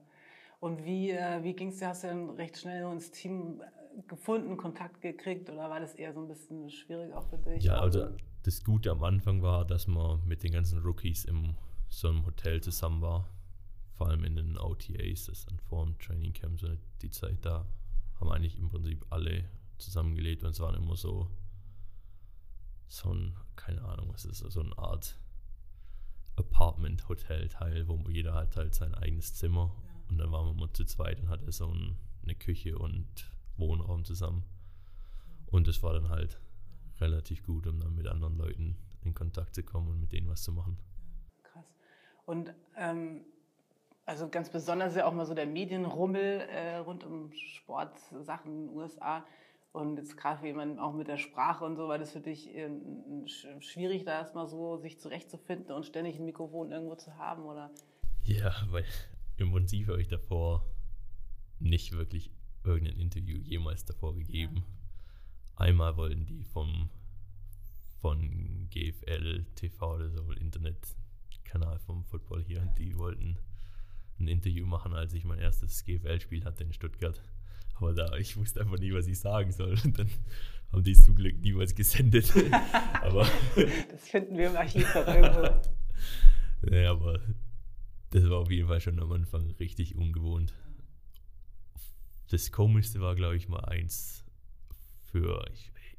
Und 0.59 0.83
wie, 0.83 1.12
äh, 1.12 1.43
wie 1.43 1.53
ging 1.53 1.69
es 1.69 1.77
dir? 1.77 1.88
Hast 1.88 2.03
du 2.03 2.07
dann 2.07 2.29
recht 2.31 2.57
schnell 2.57 2.91
ins 2.91 3.12
Team 3.12 3.62
gefunden, 4.07 4.57
Kontakt 4.57 5.01
gekriegt 5.01 5.50
oder 5.50 5.69
war 5.69 5.79
das 5.79 5.93
eher 5.93 6.13
so 6.13 6.21
ein 6.21 6.27
bisschen 6.27 6.69
schwierig 6.69 7.13
auch 7.13 7.27
für 7.29 7.38
dich? 7.38 7.63
Ja, 7.63 7.79
also 7.79 8.09
das 8.43 8.63
Gute 8.63 8.91
am 8.91 9.03
Anfang 9.03 9.41
war, 9.41 9.65
dass 9.65 9.88
man 9.88 10.25
mit 10.27 10.43
den 10.43 10.51
ganzen 10.51 10.79
Rookies 10.81 11.25
in 11.25 11.55
so 11.88 12.09
einem 12.09 12.25
Hotel 12.25 12.62
zusammen 12.62 13.01
war. 13.01 13.27
Vor 13.95 14.07
allem 14.07 14.24
in 14.24 14.36
den 14.36 14.57
OTAs, 14.57 15.25
das 15.25 15.45
dann 15.45 15.59
vor 15.59 15.86
dem 15.86 15.98
Training 16.00 16.33
Camp, 16.33 16.59
so 16.59 16.67
die 17.01 17.09
Zeit 17.09 17.43
da, 17.45 17.65
haben 18.19 18.31
eigentlich 18.31 18.57
im 18.57 18.69
Prinzip 18.69 19.05
alle 19.09 19.43
zusammengelebt 19.77 20.43
und 20.43 20.51
es 20.51 20.59
waren 20.59 20.75
immer 20.75 20.95
so, 20.95 21.27
so 22.88 23.13
ein, 23.13 23.36
keine 23.55 23.81
Ahnung, 23.83 24.09
was 24.13 24.25
ist, 24.25 24.39
so 24.39 24.62
eine 24.62 24.77
Art 24.77 25.17
Apartment-Hotel-Teil, 26.39 27.88
wo 27.88 27.98
jeder 28.10 28.34
hat 28.34 28.55
halt 28.55 28.74
sein 28.74 28.96
eigenes 28.96 29.36
Zimmer 29.36 29.75
ja. 29.75 30.10
und 30.10 30.17
dann 30.17 30.31
waren 30.31 30.46
wir 30.48 30.51
immer 30.51 30.74
zu 30.74 30.86
zweit 30.86 31.19
und 31.19 31.29
hatte 31.29 31.51
so 31.51 31.67
ein, 31.67 31.98
eine 32.24 32.36
Küche 32.36 32.77
und 32.77 33.05
Wohnraum 33.58 34.05
zusammen. 34.05 34.43
Und 35.48 35.67
das 35.67 35.84
war 35.84 35.93
dann 35.93 36.10
halt 36.10 36.39
relativ 37.00 37.43
gut, 37.43 37.67
um 37.67 37.79
dann 37.79 37.96
mit 37.96 38.08
anderen 38.08 38.38
Leuten 38.38 38.75
Kontakt 39.13 39.55
zu 39.55 39.63
kommen 39.63 39.89
und 39.89 40.00
mit 40.00 40.12
denen 40.12 40.29
was 40.29 40.43
zu 40.43 40.51
machen. 40.51 40.77
Krass. 41.43 41.65
Und 42.25 42.53
ähm, 42.77 43.25
also 44.05 44.29
ganz 44.29 44.50
besonders 44.50 44.96
ja 44.96 45.05
auch 45.05 45.13
mal 45.13 45.25
so 45.25 45.34
der 45.34 45.46
Medienrummel 45.46 46.41
äh, 46.50 46.77
rund 46.77 47.03
um 47.03 47.31
Sportsachen 47.34 48.51
in 48.51 48.67
den 48.67 48.75
USA. 48.75 49.25
Und 49.71 49.97
jetzt 49.97 50.17
gerade 50.17 50.39
für 50.39 50.47
jemanden 50.47 50.79
auch 50.79 50.93
mit 50.93 51.07
der 51.07 51.17
Sprache 51.17 51.63
und 51.63 51.75
so, 51.75 51.88
war 51.88 51.99
das 51.99 52.11
für 52.11 52.21
dich 52.21 52.55
äh, 52.55 52.69
schwierig, 53.59 54.03
da 54.03 54.13
erstmal 54.13 54.47
so 54.47 54.77
sich 54.77 54.99
zurechtzufinden 54.99 55.75
und 55.75 55.85
ständig 55.85 56.17
ein 56.17 56.25
Mikrofon 56.25 56.71
irgendwo 56.71 56.95
zu 56.95 57.15
haben, 57.17 57.43
oder? 57.43 57.71
Ja, 58.23 58.51
weil 58.69 58.85
im 59.38 59.51
Prinzip 59.51 59.88
habe 59.88 60.01
ich 60.01 60.07
davor 60.07 60.65
nicht 61.59 61.91
wirklich 61.91 62.31
irgendein 62.63 62.99
Interview 62.99 63.38
jemals 63.38 63.85
davor 63.85 64.15
gegeben. 64.15 64.57
Ja. 64.57 65.65
Einmal 65.65 65.97
wollten 65.97 66.25
die 66.25 66.43
vom 66.45 66.89
von 68.01 68.69
GFL 68.69 69.45
TV 69.55 69.95
oder 69.95 70.09
so, 70.09 70.31
Internetkanal 70.31 71.79
vom 71.79 72.05
Football 72.05 72.43
hier, 72.45 72.59
ja. 72.59 72.73
die 72.77 72.97
wollten 72.97 73.38
ein 74.19 74.27
Interview 74.27 74.65
machen, 74.65 74.93
als 74.93 75.13
ich 75.13 75.25
mein 75.25 75.39
erstes 75.39 75.83
GFL-Spiel 75.83 76.45
hatte 76.45 76.63
in 76.63 76.73
Stuttgart. 76.73 77.21
Aber 77.79 77.93
da, 77.93 78.13
ich 78.17 78.36
wusste 78.36 78.62
einfach 78.62 78.77
nie, 78.77 78.93
was 78.93 79.07
ich 79.07 79.19
sagen 79.19 79.51
soll. 79.51 79.77
Und 79.83 79.98
dann 79.98 80.09
haben 80.71 80.83
die 80.83 80.91
es 80.91 81.03
zum 81.03 81.15
Glück 81.15 81.39
niemals 81.39 81.74
gesendet. 81.74 82.31
aber 83.01 83.25
das 83.89 84.07
finden 84.09 84.38
wir 84.38 84.50
im 84.50 84.55
Archiv 84.57 84.91
doch 84.93 85.07
irgendwo. 85.07 85.62
nee, 86.69 86.86
aber 86.86 87.19
das 88.09 88.29
war 88.29 88.39
auf 88.39 88.51
jeden 88.51 88.67
Fall 88.67 88.81
schon 88.81 89.00
am 89.00 89.12
Anfang 89.12 89.50
richtig 89.59 89.95
ungewohnt. 89.95 90.53
Das 92.29 92.51
Komischste 92.51 93.00
war, 93.00 93.15
glaube 93.15 93.38
ich, 93.38 93.48
mal 93.48 93.63
eins 93.65 94.25
für 95.12 95.43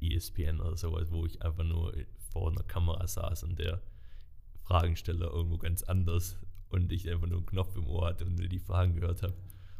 ESPN 0.01 0.61
oder 0.61 0.77
sowas, 0.77 1.11
wo 1.11 1.25
ich 1.25 1.41
einfach 1.41 1.63
nur 1.63 1.93
vor 2.31 2.51
einer 2.51 2.63
Kamera 2.63 3.05
saß 3.05 3.43
und 3.43 3.59
der 3.59 3.81
Fragensteller 4.63 5.31
irgendwo 5.31 5.57
ganz 5.57 5.83
anders 5.83 6.39
und 6.69 6.91
ich 6.91 7.09
einfach 7.09 7.27
nur 7.27 7.39
einen 7.39 7.45
Knopf 7.45 7.75
im 7.75 7.87
Ohr 7.87 8.07
hatte 8.07 8.25
und 8.25 8.37
die 8.37 8.59
Fragen 8.59 8.93
gehört 8.93 9.23
habe 9.23 9.35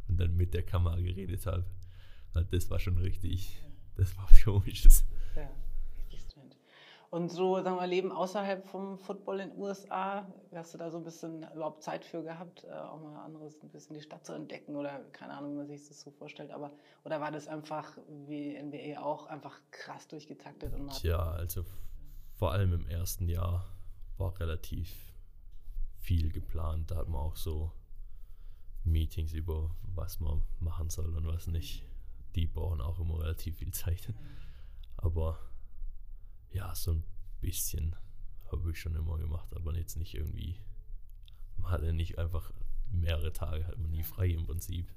und 0.08 0.20
dann 0.20 0.36
mit 0.36 0.54
der 0.54 0.64
Kamera 0.64 1.00
geredet 1.00 1.46
habe. 1.46 1.66
Das 2.34 2.70
war 2.70 2.80
schon 2.80 2.98
richtig, 2.98 3.62
das 3.96 4.16
war 4.18 4.26
was 4.30 4.44
komisches. 4.44 5.06
Ja, 5.36 5.50
richtig 5.98 6.22
strange. 6.22 6.56
Und 7.10 7.30
so, 7.30 7.62
sagen 7.62 7.76
wir, 7.76 7.88
Leben 7.88 8.12
außerhalb 8.12 8.66
vom 8.66 8.98
Football 8.98 9.42
in 9.42 9.50
den 9.50 9.60
USA, 9.60 10.26
hast 10.56 10.74
du 10.74 10.78
da 10.78 10.90
so 10.90 10.98
ein 10.98 11.04
bisschen 11.04 11.44
überhaupt 11.54 11.84
Zeit 11.84 12.06
für 12.06 12.24
gehabt, 12.24 12.64
äh, 12.64 12.72
auch 12.72 13.02
mal 13.02 13.26
anderes, 13.26 13.62
ein 13.62 13.70
bisschen 13.70 13.96
die 13.96 14.02
Stadt 14.02 14.26
zu 14.26 14.32
entdecken 14.32 14.78
oder 14.78 15.02
keine 15.12 15.34
Ahnung, 15.34 15.54
wie 15.54 15.58
man 15.58 15.68
sich 15.68 15.86
das 15.88 16.00
so 16.00 16.12
vorstellt, 16.12 16.52
aber 16.52 16.72
oder 17.04 17.20
war 17.20 17.32
das 17.32 17.50
einfach 17.50 17.98
wie 18.28 18.58
NBA 18.58 19.02
auch 19.02 19.26
einfach 19.26 19.60
krass 19.72 20.08
durchgetaktet? 20.08 20.74
Und 20.74 20.90
Tja, 20.94 21.20
also 21.20 21.66
vor 22.34 22.54
allem 22.54 22.72
im 22.74 22.88
ersten 22.88 23.28
Jahr 23.28 23.66
war 24.18 24.40
relativ 24.40 24.90
viel 26.00 26.32
geplant. 26.32 26.92
Da 26.92 26.96
hat 26.96 27.10
man 27.10 27.20
auch 27.20 27.36
so 27.36 27.72
Meetings 28.84 29.34
über, 29.34 29.70
was 29.96 30.20
man 30.20 30.42
machen 30.60 30.90
soll 30.90 31.16
und 31.16 31.28
was 31.28 31.48
nicht. 31.48 31.84
Die 32.36 32.48
brauchen 32.48 32.82
auch 32.82 33.00
immer 33.00 33.20
relativ 33.20 33.58
viel 33.58 33.72
Zeit. 33.72 34.14
Aber 34.98 35.40
ja, 36.52 36.74
so 36.76 36.92
ein 36.92 37.04
bisschen 37.42 37.96
habe 38.52 38.72
ich 38.72 38.80
schon 38.80 38.96
immer 38.96 39.18
gemacht, 39.18 39.54
aber 39.56 39.76
jetzt 39.76 39.98
nicht 39.98 40.14
irgendwie. 40.14 40.60
Man 41.58 41.72
hat 41.72 41.84
ja 41.84 41.92
nicht 41.92 42.18
einfach 42.18 42.52
mehrere 42.92 43.32
Tage, 43.34 43.66
hat 43.68 43.78
man 43.78 43.92
nie 43.92 44.04
frei 44.04 44.28
im 44.28 44.46
Prinzip. 44.46 44.92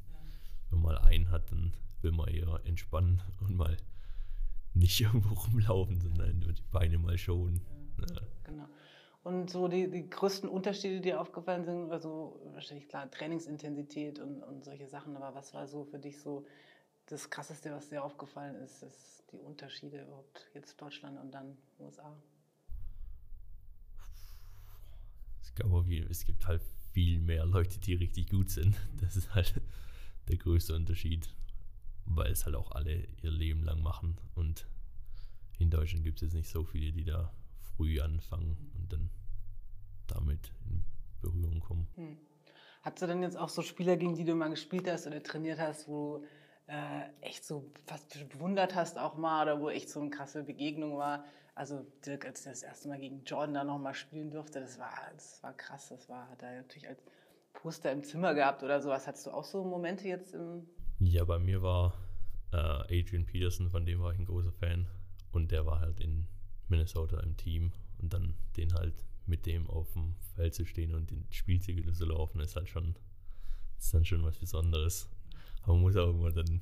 Wenn 0.71 0.81
man 0.81 0.95
mal 0.95 0.99
einen 0.99 1.31
hat, 1.31 1.51
dann 1.51 1.75
will 2.03 2.13
man 2.13 2.29
eher 2.29 2.61
entspannen 2.65 3.23
und 3.41 3.57
mal 3.57 3.77
nicht 4.75 5.01
irgendwo 5.01 5.35
rumlaufen, 5.35 6.01
sondern 6.01 6.41
die 6.41 6.63
Beine 6.73 6.99
mal 6.99 7.17
schonen. 7.17 7.61
Ja. 7.99 8.21
Genau. 8.45 8.69
Und 9.23 9.49
so 9.49 9.69
die, 9.69 9.91
die 9.91 10.11
größten 10.11 10.49
Unterschiede, 10.49 10.97
die 10.97 11.03
dir 11.03 11.21
aufgefallen 11.21 11.65
sind, 11.65 11.91
also 11.91 12.41
wahrscheinlich 12.53 12.89
klar 12.89 13.11
Trainingsintensität 13.11 14.19
und, 14.19 14.43
und 14.43 14.65
solche 14.65 14.87
Sachen, 14.87 15.17
aber 15.17 15.35
was 15.35 15.55
war 15.55 15.67
so 15.67 15.85
für 15.85 15.99
dich 15.99 16.21
so 16.21 16.45
das 17.07 17.29
Krasseste, 17.31 17.71
was 17.73 17.89
dir 17.89 18.03
aufgefallen 18.03 18.57
ist, 18.57 18.83
ist 18.83 19.25
die 19.33 19.39
Unterschiede 19.39 20.03
überhaupt 20.03 20.49
jetzt 20.55 20.81
Deutschland 20.81 21.19
und 21.19 21.33
dann 21.33 21.57
USA? 21.79 22.17
Ich 25.45 25.55
glaube, 25.55 25.97
es 26.11 26.25
gibt 26.25 26.47
halt 26.47 26.63
viel 26.93 27.21
mehr 27.21 27.45
Leute, 27.45 27.79
die 27.79 27.95
richtig 27.95 28.31
gut 28.31 28.51
sind. 28.51 28.77
Das 29.01 29.17
ist 29.17 29.35
halt 29.35 29.61
der 30.29 30.37
größte 30.37 30.75
Unterschied, 30.75 31.29
weil 32.07 32.33
es 32.33 32.47
halt 32.47 32.57
auch 32.57 32.73
alle 32.73 33.07
ihr 33.23 33.31
Leben 33.31 33.63
lang 33.65 33.83
machen 33.83 34.17
und 34.35 34.67
in 35.59 35.71
Deutschland 35.71 36.05
gibt 36.05 36.19
es 36.19 36.23
jetzt 36.23 36.35
nicht 36.35 36.49
so 36.49 36.65
viele, 36.65 36.93
die 36.93 37.05
da 37.05 37.33
früh 37.77 38.01
anfangen 38.01 38.57
und 38.75 38.93
dann 38.93 39.11
damit 40.07 40.53
in 40.69 40.85
Berührung 41.21 41.61
kommen. 41.61 41.87
Hm. 41.95 42.19
Hast 42.83 43.01
du 43.01 43.07
denn 43.07 43.23
jetzt 43.23 43.37
auch 43.37 43.49
so 43.49 43.63
Spieler, 43.63 43.97
gegen 43.97 44.15
die 44.15 44.25
du 44.25 44.35
mal 44.35 44.51
gespielt 44.51 44.89
hast 44.89 45.07
oder 45.07 45.23
trainiert 45.23 45.59
hast, 45.59 45.89
wo 45.89 46.19
du 46.19 46.27
äh, 46.67 47.09
echt 47.21 47.45
so 47.45 47.71
fast 47.87 48.29
bewundert 48.31 48.75
hast 48.75 48.99
auch 48.99 49.17
mal 49.17 49.43
oder 49.43 49.61
wo 49.61 49.69
echt 49.69 49.89
so 49.91 50.01
eine 50.01 50.11
krasse 50.11 50.45
Begegnung 50.45 50.97
war? 50.97 51.25
Also 51.55 51.87
Dirk, 52.05 52.25
als 52.27 52.45
er 52.47 52.53
das 52.53 52.63
erste 52.63 52.89
Mal 52.89 52.99
gegen 52.99 53.23
Jordan 53.25 53.55
da 53.55 53.65
nochmal 53.65 53.95
spielen 53.95 54.31
durfte, 54.31 54.61
das 54.61 54.79
war, 54.79 54.93
das 55.13 55.43
war 55.43 55.53
krass. 55.57 55.89
Das 55.89 56.09
war, 56.09 56.29
hat 56.29 56.43
er 56.43 56.57
natürlich 56.57 56.89
als 56.89 57.03
Poster 57.53 57.93
im 57.93 58.03
Zimmer 58.03 58.35
gehabt 58.35 58.63
oder 58.63 58.81
sowas. 58.81 59.07
Hattest 59.07 59.27
du 59.27 59.31
auch 59.31 59.45
so 59.45 59.65
Momente 59.65 60.09
jetzt 60.09 60.35
im... 60.35 60.67
Ja, 60.99 61.25
bei 61.25 61.39
mir 61.39 61.63
war 61.63 61.95
äh, 62.53 62.57
Adrian 63.01 63.27
Peterson, 63.27 63.71
von 63.71 63.87
dem 63.87 64.01
war 64.03 64.13
ich 64.13 64.19
ein 64.19 64.27
großer 64.27 64.53
Fan. 64.53 64.89
Und 65.33 65.53
der 65.53 65.67
war 65.67 65.81
halt 65.81 66.01
in 66.01 66.27
Minnesota 66.69 67.21
im 67.21 67.37
Team 67.37 67.73
und 67.99 68.13
dann 68.13 68.35
den 68.57 68.75
halt 68.75 68.95
mit 69.27 69.47
dem 69.47 69.69
auf 69.71 69.93
dem 69.93 70.15
Feld 70.35 70.55
zu 70.55 70.65
stehen 70.65 70.95
und 70.95 71.11
den 71.11 71.27
Spielzüge 71.31 71.93
zu 71.93 72.05
laufen, 72.05 72.41
ist 72.41 72.57
halt 72.57 72.69
schon, 72.69 72.95
ist 73.79 73.95
dann 73.95 74.05
schon 74.05 74.25
was 74.25 74.39
Besonderes. 74.39 75.09
Aber 75.65 75.75
man 75.75 75.83
muss 75.83 75.97
auch 75.97 76.11
immer 76.11 76.31
dann 76.31 76.61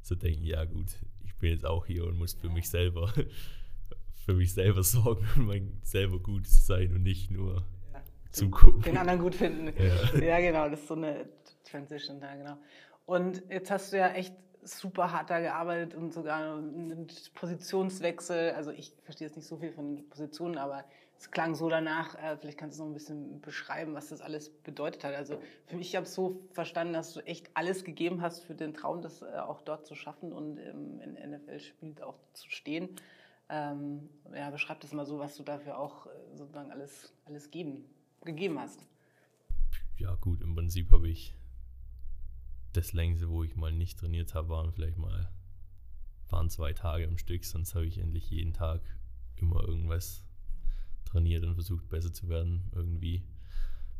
so 0.00 0.14
denken, 0.14 0.44
ja 0.44 0.64
gut, 0.64 0.86
ich 1.24 1.34
bin 1.36 1.50
jetzt 1.50 1.64
auch 1.64 1.86
hier 1.86 2.04
und 2.06 2.18
muss 2.18 2.34
für 2.34 2.48
mich 2.48 2.68
selber, 2.68 3.12
für 4.26 4.34
mich 4.34 4.52
selber 4.52 4.82
sorgen 4.82 5.26
und 5.36 5.46
mein 5.46 5.78
selber 5.82 6.18
gut 6.18 6.46
sein 6.46 6.92
und 6.94 7.02
nicht 7.02 7.30
nur 7.30 7.64
zugucken. 8.32 8.82
Den 8.82 8.96
anderen 8.96 9.20
gut 9.20 9.34
finden. 9.34 9.72
Ja. 9.78 10.18
ja, 10.18 10.40
genau, 10.40 10.68
das 10.68 10.80
ist 10.80 10.88
so 10.88 10.94
eine 10.94 11.28
Transition 11.64 12.20
da, 12.20 12.34
genau. 12.34 12.58
Und 13.04 13.42
jetzt 13.50 13.70
hast 13.70 13.92
du 13.92 13.98
ja 13.98 14.08
echt 14.12 14.34
super 14.64 15.12
hart 15.12 15.30
da 15.30 15.40
gearbeitet 15.40 15.94
und 15.94 16.12
sogar 16.12 16.56
einen 16.56 17.08
Positionswechsel. 17.34 18.52
Also 18.52 18.70
ich 18.70 18.92
verstehe 19.02 19.26
jetzt 19.26 19.36
nicht 19.36 19.48
so 19.48 19.58
viel 19.58 19.72
von 19.72 20.08
Positionen, 20.08 20.56
aber 20.56 20.84
es 21.22 21.30
klang 21.30 21.54
so 21.54 21.68
danach. 21.68 22.16
Äh, 22.16 22.36
vielleicht 22.36 22.58
kannst 22.58 22.78
du 22.78 22.82
noch 22.82 22.90
ein 22.90 22.94
bisschen 22.94 23.40
beschreiben, 23.40 23.94
was 23.94 24.08
das 24.08 24.20
alles 24.20 24.50
bedeutet 24.50 25.04
hat. 25.04 25.14
Also 25.14 25.40
für 25.66 25.76
mich, 25.76 25.90
ich 25.90 25.96
habe 25.96 26.04
es 26.04 26.14
so 26.14 26.42
verstanden, 26.50 26.92
dass 26.92 27.12
du 27.12 27.20
echt 27.20 27.50
alles 27.54 27.84
gegeben 27.84 28.20
hast 28.20 28.40
für 28.40 28.56
den 28.56 28.74
Traum, 28.74 29.02
das 29.02 29.22
äh, 29.22 29.26
auch 29.38 29.60
dort 29.60 29.86
zu 29.86 29.94
schaffen 29.94 30.32
und 30.32 30.58
ähm, 30.58 31.00
in 31.00 31.30
NFL 31.30 31.60
spielt 31.60 32.02
auch 32.02 32.18
zu 32.32 32.50
stehen. 32.50 32.88
Ähm, 33.48 34.08
ja, 34.34 34.50
beschreib 34.50 34.80
das 34.80 34.92
mal 34.92 35.06
so, 35.06 35.20
was 35.20 35.36
du 35.36 35.44
dafür 35.44 35.78
auch 35.78 36.06
äh, 36.06 36.10
sozusagen 36.34 36.72
alles, 36.72 37.12
alles 37.24 37.50
geben, 37.50 37.84
gegeben 38.24 38.58
hast. 38.58 38.84
Ja 39.98 40.16
gut, 40.16 40.40
im 40.40 40.56
Prinzip 40.56 40.90
habe 40.90 41.08
ich 41.08 41.36
das 42.72 42.94
längste, 42.94 43.28
wo 43.28 43.44
ich 43.44 43.54
mal 43.54 43.70
nicht 43.70 43.98
trainiert 43.98 44.34
habe, 44.34 44.48
waren 44.48 44.72
vielleicht 44.72 44.98
mal 44.98 45.30
waren 46.30 46.48
zwei 46.48 46.72
Tage 46.72 47.06
am 47.06 47.18
Stück, 47.18 47.44
sonst 47.44 47.74
habe 47.74 47.84
ich 47.84 47.98
endlich 47.98 48.30
jeden 48.30 48.54
Tag 48.54 48.80
immer 49.36 49.62
irgendwas 49.62 50.24
trainiert 51.12 51.44
und 51.44 51.54
versucht 51.54 51.88
besser 51.88 52.12
zu 52.12 52.28
werden 52.28 52.70
irgendwie. 52.74 53.22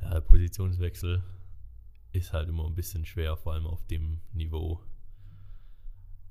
Ja, 0.00 0.14
der 0.14 0.20
Positionswechsel 0.20 1.22
ist 2.12 2.32
halt 2.32 2.48
immer 2.48 2.66
ein 2.66 2.74
bisschen 2.74 3.04
schwer, 3.06 3.36
vor 3.36 3.52
allem 3.52 3.66
auf 3.66 3.86
dem 3.86 4.20
Niveau, 4.32 4.80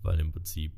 weil 0.02 0.20
im 0.20 0.32
Prinzip 0.32 0.74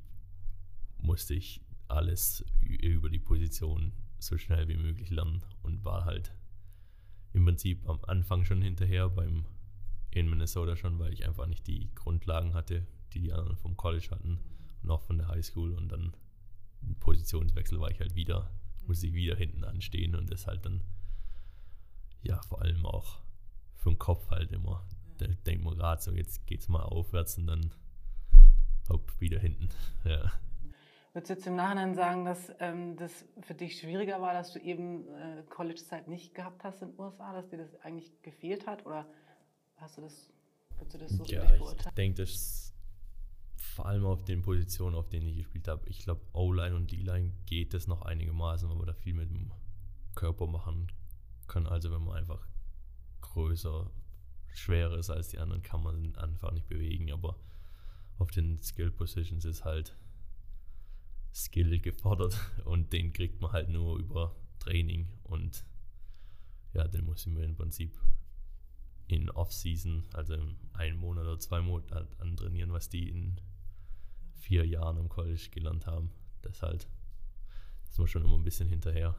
musste 0.97 1.33
ich 1.33 1.61
alles 1.87 2.45
über 2.61 3.09
die 3.09 3.19
Position 3.19 3.91
so 4.19 4.37
schnell 4.37 4.67
wie 4.67 4.77
möglich 4.77 5.09
lernen 5.09 5.43
und 5.63 5.83
war 5.83 6.05
halt 6.05 6.33
im 7.33 7.45
Prinzip 7.45 7.87
am 7.89 7.99
Anfang 8.05 8.45
schon 8.45 8.61
hinterher. 8.61 9.09
Beim 9.09 9.45
in 10.11 10.29
Minnesota 10.29 10.75
schon, 10.75 10.99
weil 10.99 11.11
ich 11.11 11.25
einfach 11.25 11.47
nicht 11.47 11.65
die 11.67 11.93
Grundlagen 11.95 12.53
hatte, 12.53 12.85
die 13.13 13.19
die 13.19 13.33
anderen 13.33 13.57
vom 13.57 13.75
College 13.75 14.09
hatten 14.11 14.39
auch 14.89 15.01
von 15.01 15.17
der 15.17 15.27
High 15.27 15.45
School. 15.45 15.73
Und 15.73 15.89
dann 15.89 16.13
Positionswechsel 16.99 17.79
war 17.79 17.91
ich 17.91 17.99
halt 17.99 18.15
wieder, 18.15 18.51
musste 18.87 19.07
ich 19.07 19.13
wieder 19.13 19.35
hinten 19.35 19.63
anstehen 19.63 20.15
und 20.15 20.31
das 20.31 20.47
halt 20.47 20.65
dann, 20.65 20.81
ja, 22.21 22.41
vor 22.43 22.61
allem 22.61 22.85
auch 22.85 23.21
für 23.75 23.89
den 23.89 23.99
Kopf 23.99 24.29
halt 24.29 24.51
immer. 24.51 24.85
Da 25.17 25.27
denkt 25.45 25.63
man 25.63 25.75
gerade 25.75 26.01
so, 26.01 26.11
jetzt 26.11 26.45
geht's 26.47 26.67
mal 26.67 26.83
aufwärts 26.83 27.37
und 27.37 27.47
dann 27.47 27.71
hopp, 28.89 29.19
wieder 29.19 29.39
hinten. 29.39 29.69
Ja. 30.05 30.31
Würdest 31.13 31.29
du 31.29 31.33
jetzt 31.35 31.45
im 31.47 31.55
Nachhinein 31.55 31.93
sagen, 31.93 32.25
dass 32.25 32.51
ähm, 32.59 32.97
das 32.97 33.23
für 33.41 33.53
dich 33.53 33.79
schwieriger 33.79 34.19
war, 34.19 34.33
dass 34.33 34.51
du 34.51 34.59
eben 34.59 35.07
äh, 35.09 35.43
College-Zeit 35.47 36.07
nicht 36.07 36.33
gehabt 36.33 36.63
hast 36.63 36.81
in 36.81 36.89
den 36.89 36.99
USA, 36.99 37.33
dass 37.33 37.47
dir 37.49 37.57
das 37.57 37.79
eigentlich 37.81 38.19
gefehlt 38.23 38.65
hat? 38.65 38.83
Oder 38.87 39.05
Hast 39.83 39.97
du 39.97 40.01
das, 40.01 40.31
würdest 40.77 40.93
du 40.93 40.97
das 40.97 41.11
so 41.11 41.25
ja, 41.25 41.43
beurteilen? 41.43 41.87
Ich 41.89 41.95
denke, 41.95 42.21
dass 42.21 42.62
vor 43.73 43.87
allem 43.87 44.05
auf 44.05 44.23
den 44.23 44.43
Positionen, 44.43 44.95
auf 44.95 45.09
denen 45.09 45.27
ich 45.27 45.37
gespielt 45.37 45.67
habe, 45.67 45.89
ich 45.89 45.99
glaube, 45.99 46.21
O-Line 46.33 46.75
und 46.75 46.91
D-Line 46.91 47.33
geht 47.45 47.73
das 47.73 47.87
noch 47.87 48.03
einigermaßen, 48.03 48.69
weil 48.69 48.75
man 48.75 48.85
da 48.85 48.93
viel 48.93 49.15
mit 49.15 49.29
dem 49.31 49.51
Körper 50.13 50.45
machen 50.45 50.91
kann. 51.47 51.65
Also 51.65 51.91
wenn 51.91 52.03
man 52.03 52.17
einfach 52.17 52.47
größer, 53.21 53.89
schwerer 54.53 54.97
ist 54.97 55.09
als 55.09 55.29
die 55.29 55.39
anderen, 55.39 55.63
kann 55.63 55.81
man 55.81 56.15
einfach 56.17 56.51
nicht 56.51 56.67
bewegen. 56.67 57.11
Aber 57.11 57.35
auf 58.19 58.29
den 58.29 58.61
Skill 58.61 58.91
Positions 58.91 59.43
ist 59.43 59.65
halt 59.65 59.97
Skill 61.33 61.79
gefordert 61.79 62.37
und 62.65 62.93
den 62.93 63.11
kriegt 63.11 63.41
man 63.41 63.51
halt 63.51 63.69
nur 63.69 63.97
über 63.97 64.35
Training 64.59 65.07
und 65.23 65.65
ja, 66.73 66.87
den 66.87 67.05
muss 67.05 67.25
ich 67.25 67.33
mir 67.33 67.43
im 67.43 67.55
Prinzip 67.55 67.99
in 69.07 69.29
Off-Season, 69.31 70.05
also 70.13 70.35
in 70.35 70.57
einem 70.73 70.99
Monat 70.99 71.25
oder 71.25 71.39
zwei 71.39 71.61
Monaten 71.61 72.07
antrainieren, 72.19 72.71
was 72.71 72.89
die 72.89 73.09
in 73.09 73.39
vier 74.43 74.65
Jahren 74.65 74.97
im 74.97 75.09
College 75.09 75.47
gelernt 75.51 75.87
haben. 75.87 76.11
Das 76.41 76.61
halt, 76.61 76.87
das 77.83 77.93
ist 77.93 77.97
man 77.97 78.07
schon 78.07 78.23
immer 78.23 78.35
ein 78.35 78.43
bisschen 78.43 78.67
hinterher. 78.67 79.15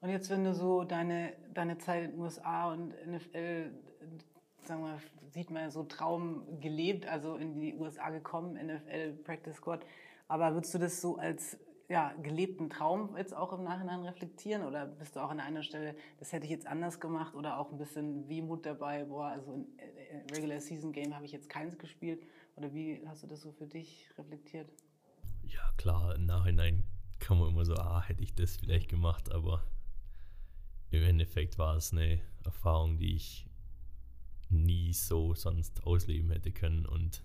Und 0.00 0.10
jetzt, 0.10 0.28
wenn 0.30 0.44
du 0.44 0.52
so 0.52 0.84
deine, 0.84 1.32
deine 1.54 1.78
Zeit 1.78 2.04
in 2.04 2.10
den 2.12 2.20
USA 2.20 2.72
und 2.72 2.92
NFL, 3.06 3.70
sagen 4.64 4.82
wir, 4.82 4.98
sieht 5.30 5.50
man 5.50 5.70
so 5.70 5.84
Traum 5.84 6.60
gelebt, 6.60 7.06
also 7.06 7.36
in 7.36 7.58
die 7.60 7.74
USA 7.74 8.10
gekommen, 8.10 8.54
NFL 8.54 9.12
Practice 9.24 9.56
Squad. 9.56 9.86
Aber 10.28 10.52
würdest 10.54 10.74
du 10.74 10.78
das 10.78 11.00
so 11.00 11.16
als 11.16 11.56
ja, 11.88 12.14
gelebten 12.22 12.68
Traum 12.68 13.16
jetzt 13.16 13.34
auch 13.34 13.52
im 13.52 13.64
Nachhinein 13.64 14.00
reflektieren? 14.00 14.64
Oder 14.64 14.86
bist 14.86 15.14
du 15.14 15.20
auch 15.20 15.30
an 15.30 15.40
einer 15.40 15.62
Stelle, 15.62 15.94
das 16.18 16.32
hätte 16.32 16.46
ich 16.46 16.50
jetzt 16.50 16.66
anders 16.66 17.00
gemacht 17.00 17.34
oder 17.34 17.58
auch 17.58 17.70
ein 17.70 17.78
bisschen 17.78 18.28
Wehmut 18.28 18.66
dabei, 18.66 19.04
boah, 19.04 19.26
also 19.26 19.54
in 19.54 19.66
Regular 20.34 20.60
Season 20.60 20.92
Game 20.92 21.14
habe 21.14 21.24
ich 21.24 21.32
jetzt 21.32 21.48
keins 21.48 21.78
gespielt? 21.78 22.22
Oder 22.56 22.72
wie 22.72 23.02
hast 23.06 23.22
du 23.22 23.26
das 23.26 23.40
so 23.40 23.52
für 23.52 23.66
dich 23.66 24.06
reflektiert? 24.18 24.70
Ja, 25.42 25.72
klar, 25.76 26.14
im 26.14 26.26
Nachhinein 26.26 26.84
kann 27.18 27.38
man 27.38 27.50
immer 27.50 27.64
so, 27.64 27.74
ah, 27.74 28.02
hätte 28.02 28.22
ich 28.22 28.34
das 28.34 28.56
vielleicht 28.56 28.88
gemacht, 28.88 29.30
aber 29.30 29.62
im 30.90 31.02
Endeffekt 31.02 31.58
war 31.58 31.76
es 31.76 31.92
eine 31.92 32.20
Erfahrung, 32.44 32.98
die 32.98 33.14
ich 33.14 33.46
nie 34.50 34.92
so 34.92 35.34
sonst 35.34 35.84
ausleben 35.84 36.30
hätte 36.30 36.52
können 36.52 36.84
und 36.84 37.22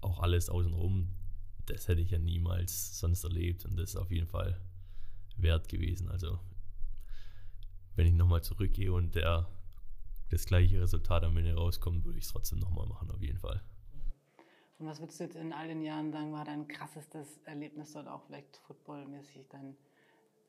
auch 0.00 0.20
alles 0.20 0.50
außenrum, 0.50 1.08
das 1.66 1.88
hätte 1.88 2.00
ich 2.00 2.10
ja 2.10 2.18
niemals 2.18 2.98
sonst 2.98 3.24
erlebt 3.24 3.64
und 3.64 3.76
das 3.76 3.90
ist 3.90 3.96
auf 3.96 4.10
jeden 4.10 4.26
Fall 4.26 4.60
wert 5.36 5.68
gewesen. 5.68 6.08
Also 6.08 6.38
wenn 7.96 8.06
ich 8.06 8.12
nochmal 8.12 8.42
zurückgehe 8.42 8.92
und 8.92 9.14
der, 9.14 9.48
das 10.30 10.44
gleiche 10.44 10.80
Resultat 10.80 11.24
am 11.24 11.36
Ende 11.36 11.54
rauskommt, 11.54 12.04
würde 12.04 12.18
ich 12.18 12.24
es 12.24 12.32
trotzdem 12.32 12.58
nochmal 12.58 12.86
machen, 12.86 13.10
auf 13.10 13.22
jeden 13.22 13.38
Fall. 13.38 13.62
Und 14.78 14.86
was 14.86 15.00
würdest 15.00 15.18
du 15.18 15.24
jetzt 15.24 15.36
in 15.36 15.52
all 15.52 15.66
den 15.66 15.82
Jahren 15.82 16.12
sagen, 16.12 16.32
war 16.32 16.44
dein 16.44 16.68
krassestes 16.68 17.38
Erlebnis 17.44 17.92
dort 17.92 18.06
auch 18.06 18.22
vielleicht 18.26 18.58
footballmäßig, 18.58 19.48
dein, 19.48 19.76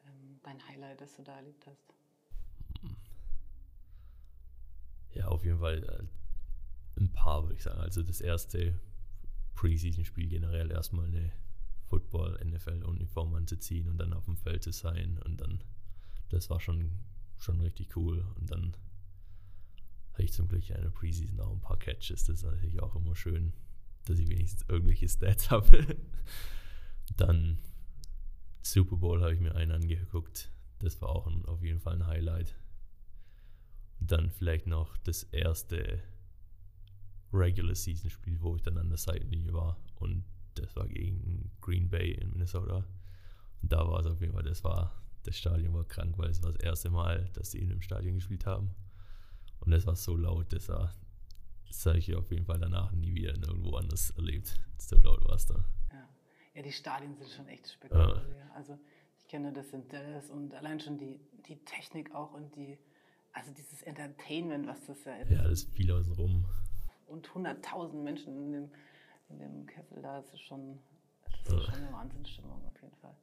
ähm, 0.05 0.39
dein 0.43 0.67
Highlight, 0.67 1.01
das 1.01 1.15
du 1.15 1.23
da 1.23 1.35
erlebt 1.35 1.65
hast? 1.65 1.93
Ja, 5.11 5.27
auf 5.27 5.43
jeden 5.43 5.59
Fall 5.59 5.83
äh, 5.83 7.01
ein 7.01 7.11
paar, 7.11 7.43
würde 7.43 7.55
ich 7.55 7.63
sagen. 7.63 7.81
Also 7.81 8.03
das 8.03 8.21
erste 8.21 8.79
Preseason-Spiel 9.55 10.27
generell 10.27 10.69
erstmal 10.71 11.07
eine 11.07 11.31
Football-NFL-Uniform 11.87 13.33
anzuziehen 13.33 13.89
und 13.89 13.97
dann 13.97 14.13
auf 14.13 14.25
dem 14.25 14.37
Feld 14.37 14.61
zu 14.61 14.71
sein. 14.71 15.19
Und 15.25 15.41
dann, 15.41 15.63
das 16.29 16.51
war 16.51 16.59
schon, 16.59 16.91
schon 17.39 17.59
richtig 17.61 17.95
cool. 17.95 18.27
Und 18.35 18.51
dann 18.51 18.75
hatte 20.13 20.23
ich 20.23 20.33
zum 20.33 20.47
Glück 20.47 20.69
eine 20.71 20.91
Preseason 20.91 21.39
auch 21.39 21.51
ein 21.51 21.61
paar 21.61 21.79
Catches. 21.79 22.25
Das 22.25 22.37
ist 22.37 22.43
natürlich 22.43 22.79
auch 22.79 22.95
immer 22.95 23.15
schön, 23.15 23.53
dass 24.09 24.19
ich 24.19 24.29
wenigstens 24.29 24.67
irgendwelche 24.67 25.07
Stats 25.07 25.49
habe. 25.51 25.85
dann 27.15 27.57
Super 28.61 28.97
Bowl 28.97 29.21
habe 29.21 29.33
ich 29.33 29.39
mir 29.39 29.55
einen 29.55 29.71
angeguckt. 29.71 30.51
Das 30.79 31.01
war 31.01 31.09
auch 31.09 31.27
ein, 31.27 31.45
auf 31.45 31.63
jeden 31.63 31.79
Fall 31.79 31.95
ein 31.95 32.07
Highlight 32.07 32.55
dann 33.99 34.29
vielleicht 34.29 34.67
noch 34.67 34.97
das 34.97 35.23
erste 35.23 36.01
Regular 37.31 37.75
Season 37.75 38.09
Spiel, 38.09 38.41
wo 38.41 38.55
ich 38.55 38.61
dann 38.61 38.77
an 38.77 38.89
der 38.89 38.97
Seitenlinie 38.97 39.53
war. 39.53 39.77
Und 39.95 40.23
das 40.55 40.75
war 40.75 40.87
gegen 40.87 41.51
Green 41.61 41.89
Bay 41.89 42.11
in 42.11 42.31
Minnesota. 42.31 42.85
Und 43.61 43.71
da 43.71 43.87
war 43.87 43.99
es 43.99 44.07
auf 44.07 44.21
jeden 44.21 44.33
Fall, 44.33 44.43
das 44.43 44.63
war, 44.63 44.93
das 45.23 45.37
Stadion 45.37 45.73
war 45.73 45.85
krank, 45.85 46.17
weil 46.17 46.29
es 46.29 46.41
war 46.41 46.51
das 46.51 46.61
erste 46.61 46.89
Mal, 46.89 47.29
dass 47.33 47.51
sie 47.51 47.59
in 47.59 47.71
einem 47.71 47.81
Stadion 47.81 48.15
gespielt 48.15 48.45
haben. 48.45 48.71
Und 49.59 49.73
es 49.73 49.85
war 49.85 49.95
so 49.95 50.15
laut, 50.15 50.51
das 50.53 50.69
war, 50.69 50.95
das 51.69 51.85
habe 51.85 51.97
ich 51.97 52.13
auf 52.15 52.29
jeden 52.31 52.45
Fall 52.45 52.59
danach 52.59 52.91
nie 52.91 53.13
wieder 53.15 53.33
irgendwo 53.35 53.75
anders 53.77 54.11
erlebt. 54.11 54.59
So 54.77 54.97
laut 54.97 55.23
war 55.25 55.35
es 55.35 55.45
da. 55.45 55.63
Ja. 55.91 56.09
ja, 56.55 56.61
die 56.61 56.71
Stadien 56.71 57.15
sind 57.15 57.29
schon 57.29 57.47
echt 57.47 57.69
spektakulär. 57.71 58.37
Ja. 58.37 58.51
Also 58.55 58.77
ich 59.17 59.27
kenne 59.27 59.53
das 59.53 59.71
in 59.71 59.87
Dallas 59.87 60.29
und 60.29 60.53
allein 60.53 60.79
schon 60.79 60.97
die, 60.97 61.19
die 61.47 61.57
Technik 61.63 62.13
auch 62.13 62.33
und 62.33 62.55
die 62.55 62.77
also 63.33 63.51
dieses 63.51 63.81
Entertainment, 63.83 64.67
was 64.67 64.85
das 64.85 65.03
ja 65.05 65.15
ist. 65.15 65.31
Ja, 65.31 65.43
das 65.43 65.63
ist 65.63 65.73
viel 65.73 65.91
außenrum. 65.91 66.45
Und 67.07 67.27
100.000 67.29 67.93
Menschen 67.93 68.35
in 68.35 68.51
dem, 68.51 68.71
in 69.29 69.39
dem 69.39 69.65
Kessel 69.65 70.01
da, 70.01 70.17
das 70.17 70.33
ist 70.33 70.41
schon, 70.41 70.79
das 71.45 71.53
ist 71.53 71.65
schon 71.65 71.75
eine 71.75 71.93
Wahnsinnsstimmung 71.93 72.65
auf 72.65 72.81
jeden 72.81 72.95
Fall. 72.97 73.15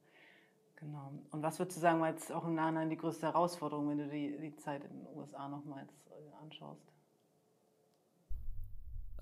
Genau. 0.77 1.11
Und 1.31 1.41
was 1.41 1.59
würdest 1.59 1.77
du 1.77 1.81
sagen, 1.81 2.01
war 2.01 2.09
jetzt 2.09 2.31
auch 2.31 2.45
im 2.45 2.55
Nachhinein 2.55 2.89
die 2.89 2.97
größte 2.97 3.27
Herausforderung, 3.27 3.89
wenn 3.89 3.97
du 3.97 4.07
die, 4.07 4.37
die 4.39 4.55
Zeit 4.57 4.83
in 4.83 4.99
den 4.99 5.07
USA 5.15 5.47
nochmals 5.47 5.91
äh, 6.09 6.43
anschaust? 6.43 6.93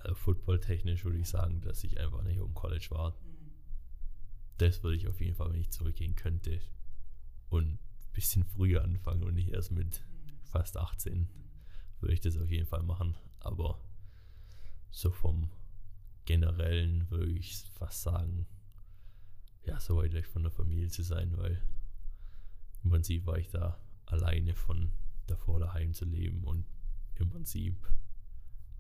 Also 0.06 0.16
footballtechnisch 0.16 1.04
würde 1.04 1.18
ich 1.18 1.28
sagen, 1.28 1.62
dass 1.62 1.84
ich 1.84 2.00
einfach 2.00 2.22
nicht 2.24 2.40
um 2.40 2.54
College 2.54 2.88
war. 2.92 3.12
Mhm. 3.12 3.52
Das 4.58 4.84
würde 4.84 4.98
ich 4.98 5.08
auf 5.08 5.20
jeden 5.20 5.36
Fall, 5.36 5.52
wenn 5.52 5.60
ich 5.60 5.72
zurückgehen 5.72 6.16
könnte 6.16 6.62
und 7.50 7.74
ein 7.74 7.80
bisschen 8.14 8.44
früher 8.44 8.84
anfangen 8.84 9.24
und 9.24 9.34
nicht 9.34 9.50
erst 9.50 9.72
mit 9.72 10.04
fast 10.44 10.78
18 10.78 11.28
würde 12.00 12.14
ich 12.14 12.22
das 12.22 12.38
auf 12.38 12.52
jeden 12.52 12.68
Fall 12.68 12.84
machen. 12.84 13.16
Aber 13.40 13.80
so 14.92 15.10
vom 15.10 15.50
generellen 16.26 17.10
würde 17.10 17.32
ich 17.32 17.56
fast 17.74 18.04
sagen, 18.04 18.46
ja, 19.66 19.80
so 19.80 19.98
weit 19.98 20.14
weg 20.14 20.28
von 20.28 20.44
der 20.44 20.52
Familie 20.52 20.90
zu 20.90 21.04
sein, 21.04 21.36
weil 21.38 21.62
im 22.84 22.92
Prinzip 22.92 23.26
war 23.26 23.40
ich 23.40 23.50
da 23.50 23.80
alleine 24.06 24.54
von 24.54 24.92
davor 25.26 25.60
daheim 25.60 25.94
zu 25.94 26.06
leben 26.06 26.44
und 26.44 26.66
im 27.16 27.30
Prinzip 27.30 27.76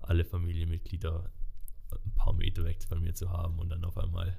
alle 0.09 0.25
Familienmitglieder 0.25 1.31
ein 1.91 2.15
paar 2.15 2.33
Meter 2.33 2.63
weg 2.63 2.83
von 2.83 3.01
mir 3.01 3.13
zu 3.13 3.29
haben 3.29 3.59
und 3.59 3.69
dann 3.69 3.85
auf 3.85 3.97
einmal 3.97 4.37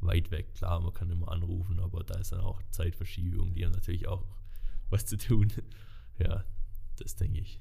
weit 0.00 0.30
weg. 0.30 0.54
Klar, 0.54 0.80
man 0.80 0.92
kann 0.92 1.10
immer 1.10 1.30
anrufen, 1.30 1.80
aber 1.80 2.02
da 2.04 2.14
ist 2.18 2.32
dann 2.32 2.40
auch 2.40 2.60
Zeitverschiebung, 2.70 3.54
die 3.54 3.64
haben 3.64 3.72
natürlich 3.72 4.08
auch 4.08 4.26
was 4.90 5.06
zu 5.06 5.16
tun. 5.16 5.52
Ja, 6.18 6.44
das 6.98 7.16
denke 7.16 7.40
ich. 7.40 7.58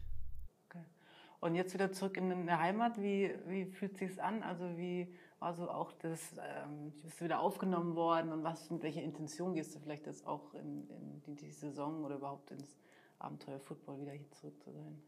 Und 1.42 1.56
jetzt 1.56 1.74
wieder 1.74 1.92
zurück 1.92 2.18
in 2.18 2.46
der 2.46 2.60
Heimat. 2.60 3.02
Wie, 3.02 3.34
wie 3.48 3.66
fühlt 3.66 3.98
sich 3.98 4.22
an? 4.22 4.44
Also 4.44 4.78
wie 4.78 5.12
war 5.40 5.56
so 5.56 5.68
auch 5.72 5.92
das, 5.94 6.20
ähm, 6.38 6.92
bist 7.02 7.20
du 7.20 7.26
wieder 7.26 7.40
aufgenommen 7.40 7.96
worden 7.96 8.32
und 8.32 8.44
was 8.44 8.70
mit 8.70 8.84
welcher 8.84 9.02
Intention 9.02 9.56
gehst 9.56 9.74
du 9.74 9.80
vielleicht 9.80 10.06
jetzt 10.06 10.28
auch 10.28 10.54
in, 10.54 10.88
in 10.90 11.22
die, 11.24 11.36
die 11.36 11.50
Saison 11.50 12.04
oder 12.04 12.18
überhaupt 12.18 12.52
ins 12.52 12.78
Abenteuer 13.18 13.60
Football 13.60 14.02
wieder 14.02 14.12
hier 14.12 14.30
zurück 14.30 14.62
zu 14.62 14.72
sein? 14.72 15.02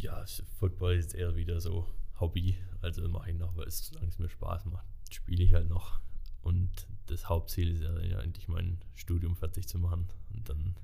Ja, 0.00 0.24
Football 0.58 0.94
ist 0.94 1.14
eher 1.14 1.36
wieder 1.36 1.60
so 1.60 1.86
Hobby. 2.18 2.56
Also 2.80 3.06
mache 3.10 3.32
ich 3.32 3.36
noch, 3.36 3.54
weil 3.54 3.66
es, 3.66 3.88
solange 3.88 4.08
es 4.08 4.18
mir 4.18 4.30
Spaß 4.30 4.64
macht, 4.64 4.86
spiele 5.10 5.44
ich 5.44 5.52
halt 5.52 5.68
noch. 5.68 6.00
Und 6.40 6.86
das 7.04 7.28
Hauptziel 7.28 7.70
ist 7.70 7.82
ja 7.82 8.18
eigentlich 8.18 8.48
mein 8.48 8.78
Studium 8.94 9.36
fertig 9.36 9.68
zu 9.68 9.78
machen 9.78 10.08
und 10.32 10.48
dann 10.48 10.74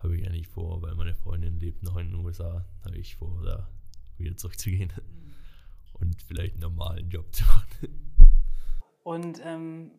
habe 0.00 0.14
ich 0.14 0.26
eigentlich 0.26 0.46
vor, 0.46 0.82
weil 0.82 0.94
meine 0.94 1.14
Freundin 1.14 1.58
lebt 1.58 1.82
noch 1.82 1.96
in 1.96 2.10
den 2.10 2.16
USA, 2.16 2.66
habe 2.84 2.98
ich 2.98 3.16
vor, 3.16 3.42
da 3.42 3.66
wieder 4.18 4.36
zurückzugehen 4.36 4.92
und 5.94 6.20
vielleicht 6.20 6.52
einen 6.52 6.62
normalen 6.62 7.08
Job 7.08 7.34
zu 7.34 7.44
machen. 7.44 8.28
Und 9.04 9.40
ähm, 9.42 9.92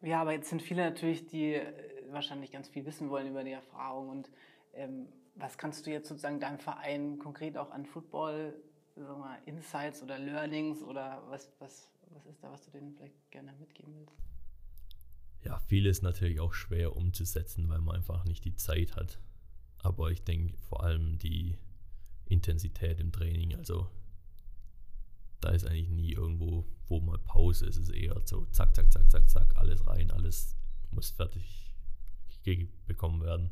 ja, 0.00 0.22
aber 0.22 0.32
jetzt 0.32 0.48
sind 0.48 0.62
viele 0.62 0.82
natürlich, 0.82 1.26
die 1.26 1.52
äh, 1.52 1.72
wahrscheinlich 2.10 2.50
ganz 2.50 2.68
viel 2.68 2.86
wissen 2.86 3.10
wollen 3.10 3.28
über 3.28 3.44
die 3.44 3.52
Erfahrung. 3.52 4.08
Und 4.08 4.30
ähm, 4.72 5.08
was 5.34 5.58
kannst 5.58 5.86
du 5.86 5.90
jetzt 5.90 6.08
sozusagen 6.08 6.40
deinem 6.40 6.58
Verein 6.58 7.18
konkret 7.18 7.56
auch 7.56 7.70
an 7.70 7.86
Football, 7.86 8.54
sagen 8.96 9.20
wir, 9.20 9.38
Insights 9.46 10.02
oder 10.02 10.18
Learnings 10.18 10.82
oder 10.82 11.22
was, 11.28 11.52
was, 11.58 11.90
was 12.10 12.26
ist 12.26 12.42
da, 12.42 12.52
was 12.52 12.64
du 12.64 12.70
denen 12.70 12.94
vielleicht 12.94 13.30
gerne 13.30 13.52
mitgeben 13.54 13.94
willst? 13.96 14.14
Ja, 15.42 15.58
vieles 15.58 16.02
natürlich 16.02 16.40
auch 16.40 16.54
schwer 16.54 16.96
umzusetzen, 16.96 17.68
weil 17.68 17.80
man 17.80 17.96
einfach 17.96 18.24
nicht 18.24 18.44
die 18.44 18.56
Zeit 18.56 18.96
hat. 18.96 19.18
Aber 19.78 20.10
ich 20.10 20.22
denke 20.24 20.56
vor 20.68 20.82
allem 20.82 21.18
die 21.18 21.58
Intensität 22.26 23.00
im 23.00 23.12
Training, 23.12 23.54
also 23.54 23.90
da 25.40 25.50
ist 25.50 25.66
eigentlich 25.66 25.90
nie 25.90 26.12
irgendwo, 26.12 26.64
wo 26.86 27.00
mal 27.00 27.18
Pause 27.18 27.66
ist. 27.66 27.76
Es 27.76 27.88
ist 27.88 27.94
eher 27.94 28.18
so 28.24 28.46
zack, 28.46 28.74
zack, 28.74 28.90
zack, 28.90 29.10
zack, 29.10 29.28
zack, 29.28 29.56
alles 29.56 29.86
rein, 29.86 30.10
alles 30.10 30.56
muss 30.90 31.10
fertig 31.10 31.74
bekommen 32.86 33.22
werden. 33.22 33.50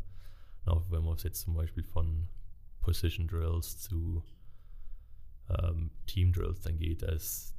Auch 0.65 0.91
wenn 0.91 1.05
man 1.05 1.15
es 1.15 1.23
jetzt 1.23 1.41
zum 1.41 1.55
Beispiel 1.55 1.85
von 1.85 2.29
Position 2.81 3.27
Drills 3.27 3.79
zu 3.79 4.23
ähm, 5.49 5.91
Team 6.07 6.33
Drills 6.33 6.61
dann 6.61 6.79
geht, 6.79 7.03
ist 7.03 7.55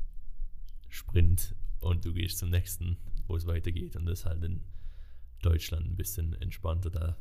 Sprint 0.90 1.56
und 1.80 2.06
du 2.06 2.14
gehst 2.14 2.38
zum 2.38 2.50
nächsten, 2.50 2.98
wo 3.28 3.36
es 3.36 3.46
weitergeht. 3.46 3.96
Und 3.96 4.06
das 4.06 4.20
ist 4.20 4.26
halt 4.26 4.44
in 4.44 4.64
Deutschland 5.42 5.86
ein 5.86 5.96
bisschen 5.96 6.34
entspannter. 6.42 6.90
Da 6.90 7.18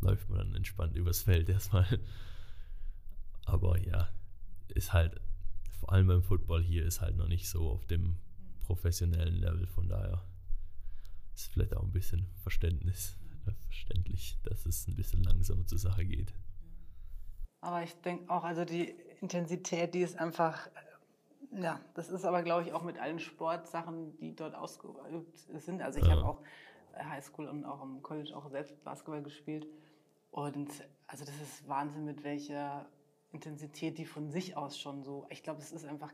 läuft 0.00 0.28
man 0.28 0.38
dann 0.38 0.54
entspannt 0.54 0.96
übers 0.96 1.22
Feld 1.22 1.48
erstmal. 1.50 2.00
Aber 3.44 3.78
ja, 3.78 4.08
ist 4.68 4.92
halt, 4.92 5.20
vor 5.78 5.92
allem 5.92 6.06
beim 6.06 6.22
Football 6.22 6.62
hier, 6.62 6.84
ist 6.84 7.00
halt 7.00 7.16
noch 7.16 7.28
nicht 7.28 7.48
so 7.48 7.68
auf 7.70 7.86
dem 7.86 8.16
professionellen 8.60 9.36
Level. 9.36 9.66
Von 9.66 9.88
daher 9.88 10.24
ist 11.34 11.52
vielleicht 11.52 11.76
auch 11.76 11.82
ein 11.82 11.92
bisschen 11.92 12.26
Verständnis, 12.42 13.16
verständlich, 13.52 14.38
dass 14.44 14.66
es 14.66 14.86
ein 14.88 14.96
bisschen 14.96 15.22
langsamer 15.22 15.66
zur 15.66 15.78
Sache 15.78 16.04
geht. 16.04 16.32
Aber 17.60 17.82
ich 17.82 17.94
denke 18.02 18.30
auch, 18.30 18.44
also 18.44 18.64
die 18.64 18.94
Intensität, 19.20 19.94
die 19.94 20.00
ist 20.00 20.18
einfach, 20.18 20.68
ja, 21.50 21.80
das 21.94 22.10
ist 22.10 22.24
aber, 22.24 22.42
glaube 22.42 22.62
ich, 22.62 22.72
auch 22.72 22.82
mit 22.82 22.98
allen 22.98 23.18
Sportsachen, 23.18 24.16
die 24.18 24.34
dort 24.34 24.54
ausgeübt 24.54 25.38
sind. 25.38 25.80
Also 25.80 25.98
ich 25.98 26.06
ja. 26.06 26.12
habe 26.12 26.24
auch 26.24 26.40
Highschool 26.94 27.48
und 27.48 27.64
auch 27.64 27.82
im 27.82 28.02
College 28.02 28.36
auch 28.36 28.50
selbst 28.50 28.82
Basketball 28.84 29.22
gespielt. 29.22 29.66
Und 30.30 30.70
also 31.06 31.24
das 31.24 31.34
ist 31.36 31.66
Wahnsinn, 31.68 32.04
mit 32.04 32.24
welcher 32.24 32.86
Intensität 33.32 33.98
die 33.98 34.04
von 34.04 34.30
sich 34.30 34.56
aus 34.56 34.78
schon 34.78 35.02
so. 35.02 35.26
Ich 35.30 35.42
glaube, 35.42 35.60
es 35.60 35.72
ist 35.72 35.84
einfach 35.84 36.12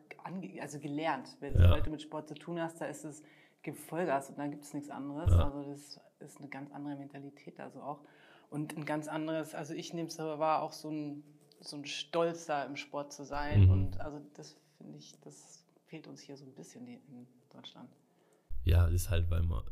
also 0.61 0.79
gelernt. 0.79 1.37
Wenn 1.41 1.55
ja. 1.59 1.81
du 1.81 1.91
mit 1.91 2.03
Sport 2.03 2.29
zu 2.29 2.35
tun 2.35 2.61
hast, 2.61 2.81
da 2.81 2.87
ist 2.87 3.05
es 3.05 3.23
gibt 3.63 3.79
Vollgas 3.79 4.31
und 4.31 4.39
dann 4.39 4.51
gibt 4.51 4.65
es 4.65 4.75
nichts 4.75 4.91
anderes. 4.91 5.31
Ja. 5.33 5.45
Also 5.45 5.63
das 5.71 6.01
ist 6.21 6.39
eine 6.39 6.49
ganz 6.49 6.71
andere 6.73 6.97
Mentalität 6.97 7.61
also 7.61 7.81
auch. 7.81 8.01
Und 8.49 8.77
ein 8.77 8.85
ganz 8.85 9.07
anderes, 9.07 9.55
also 9.55 9.75
ich 9.75 9.95
nehme 9.95 10.09
es 10.09 10.19
aber 10.19 10.39
war 10.39 10.63
auch 10.63 10.73
so 10.73 10.91
ein, 10.91 11.23
so 11.61 11.77
ein 11.77 11.85
Stolz 11.85 12.47
da 12.47 12.65
im 12.65 12.77
Sport 12.77 13.13
zu 13.13 13.25
sein. 13.25 13.65
Mhm. 13.65 13.71
Und 13.71 14.01
also 14.01 14.21
das 14.35 14.57
finde 14.77 14.99
ich, 14.99 15.15
das 15.21 15.65
fehlt 15.87 16.07
uns 16.07 16.21
hier 16.21 16.37
so 16.37 16.45
ein 16.45 16.55
bisschen 16.55 16.87
in 16.87 17.27
Deutschland. 17.51 17.91
Ja, 18.65 18.85
das 18.87 18.95
ist 18.95 19.11
halt, 19.11 19.31
weil 19.31 19.43
man 19.43 19.63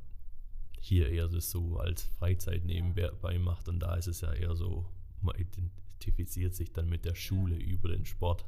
hier 0.81 1.11
eher 1.11 1.29
das 1.29 1.51
so 1.51 1.79
als 1.79 2.03
Freizeit 2.03 2.65
nebenbei 2.65 3.39
macht 3.39 3.69
und 3.69 3.81
da 3.81 3.97
ist 3.97 4.07
es 4.07 4.21
ja 4.21 4.33
eher 4.33 4.55
so, 4.55 4.87
man 5.21 5.37
identifiziert 5.37 6.55
sich 6.55 6.73
dann 6.73 6.89
mit 6.89 7.05
der 7.05 7.15
Schule 7.15 7.57
über 7.57 7.89
den 7.89 8.05
Sport. 8.05 8.47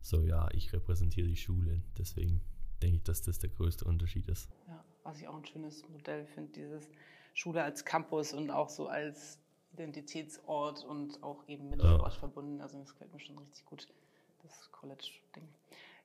So, 0.00 0.22
ja, 0.22 0.48
ich 0.52 0.72
repräsentiere 0.72 1.28
die 1.28 1.36
Schule, 1.36 1.82
deswegen 1.96 2.40
denke 2.82 2.96
ich, 2.96 3.02
dass 3.02 3.22
das 3.22 3.38
der 3.38 3.50
größte 3.50 3.84
Unterschied 3.84 4.28
ist. 4.28 4.50
Ja, 4.68 4.84
was 5.04 5.20
ich 5.20 5.28
auch 5.28 5.36
ein 5.36 5.44
schönes 5.44 5.88
Modell 5.88 6.26
finde, 6.26 6.52
dieses 6.52 6.88
Schule 7.34 7.62
als 7.62 7.84
Campus 7.84 8.32
und 8.32 8.50
auch 8.50 8.68
so 8.68 8.88
als 8.88 9.38
Identitätsort 9.72 10.84
und 10.84 11.22
auch 11.22 11.46
eben 11.48 11.70
mit 11.70 11.82
ja. 11.82 11.94
Sport 11.94 12.14
verbunden. 12.14 12.60
Also 12.60 12.78
das 12.78 12.92
gefällt 12.92 13.12
mir 13.12 13.20
schon 13.20 13.38
richtig 13.38 13.64
gut, 13.64 13.88
das 14.42 14.70
College-Ding. 14.72 15.48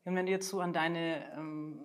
Und 0.06 0.16
wenn 0.16 0.26
du 0.26 0.32
jetzt 0.32 0.48
so 0.48 0.62
an 0.62 0.72
deine 0.72 1.32
ähm, 1.34 1.80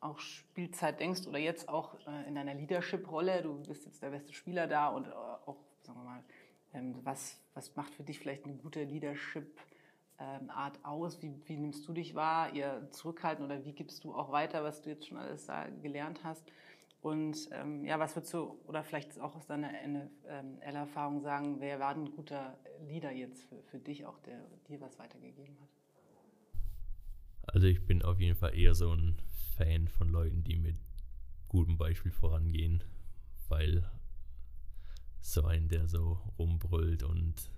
auch 0.00 0.18
Spielzeit 0.18 0.98
denkst 0.98 1.26
oder 1.26 1.38
jetzt 1.38 1.68
auch 1.68 1.94
äh, 2.06 2.26
in 2.26 2.34
deiner 2.34 2.54
Leadership-Rolle, 2.54 3.42
du 3.42 3.62
bist 3.64 3.84
jetzt 3.84 4.02
der 4.02 4.10
beste 4.10 4.32
Spieler 4.32 4.66
da 4.66 4.88
und 4.88 5.06
äh, 5.06 5.10
auch, 5.10 5.56
sagen 5.82 5.98
wir 5.98 6.04
mal, 6.04 6.24
ähm, 6.72 6.94
was, 7.02 7.38
was 7.52 7.76
macht 7.76 7.94
für 7.94 8.02
dich 8.02 8.18
vielleicht 8.18 8.44
eine 8.44 8.54
gute 8.54 8.84
Leadership-Art 8.84 9.66
ähm, 10.20 10.50
aus? 10.82 11.20
Wie, 11.22 11.34
wie, 11.46 11.56
nimmst 11.56 11.86
du 11.88 11.92
dich 11.92 12.14
wahr, 12.14 12.52
ihr 12.54 12.88
zurückhalten 12.92 13.44
oder 13.44 13.64
wie 13.64 13.72
gibst 13.72 14.04
du 14.04 14.14
auch 14.14 14.30
weiter, 14.30 14.62
was 14.62 14.82
du 14.82 14.90
jetzt 14.90 15.08
schon 15.08 15.18
alles 15.18 15.46
da 15.46 15.66
gelernt 15.82 16.20
hast? 16.22 16.44
Und 17.00 17.48
ähm, 17.52 17.84
ja, 17.86 17.98
was 17.98 18.14
würdest 18.14 18.34
du, 18.34 18.58
oder 18.66 18.84
vielleicht 18.84 19.18
auch 19.20 19.34
aus 19.34 19.46
deiner 19.46 19.70
NFL-Erfahrung 19.86 21.22
sagen, 21.22 21.58
wer 21.58 21.80
war 21.80 21.94
ein 21.94 22.10
guter 22.10 22.58
Leader 22.86 23.10
jetzt 23.10 23.44
für, 23.44 23.62
für 23.62 23.78
dich, 23.78 24.04
auch 24.04 24.18
der 24.20 24.38
dir 24.68 24.80
was 24.82 24.98
weitergegeben 24.98 25.58
hat? 25.60 25.68
Also 27.46 27.66
ich 27.66 27.86
bin 27.86 28.02
auf 28.02 28.20
jeden 28.20 28.36
Fall 28.36 28.54
eher 28.54 28.74
so 28.74 28.92
ein 28.92 29.16
Fan 29.56 29.88
von 29.88 30.10
Leuten, 30.10 30.44
die 30.44 30.56
mit 30.56 30.76
gutem 31.48 31.78
Beispiel 31.78 32.12
vorangehen, 32.12 32.84
weil 33.48 33.90
so 35.20 35.44
ein, 35.44 35.68
der 35.68 35.88
so 35.88 36.20
rumbrüllt 36.38 37.02
und 37.02 37.50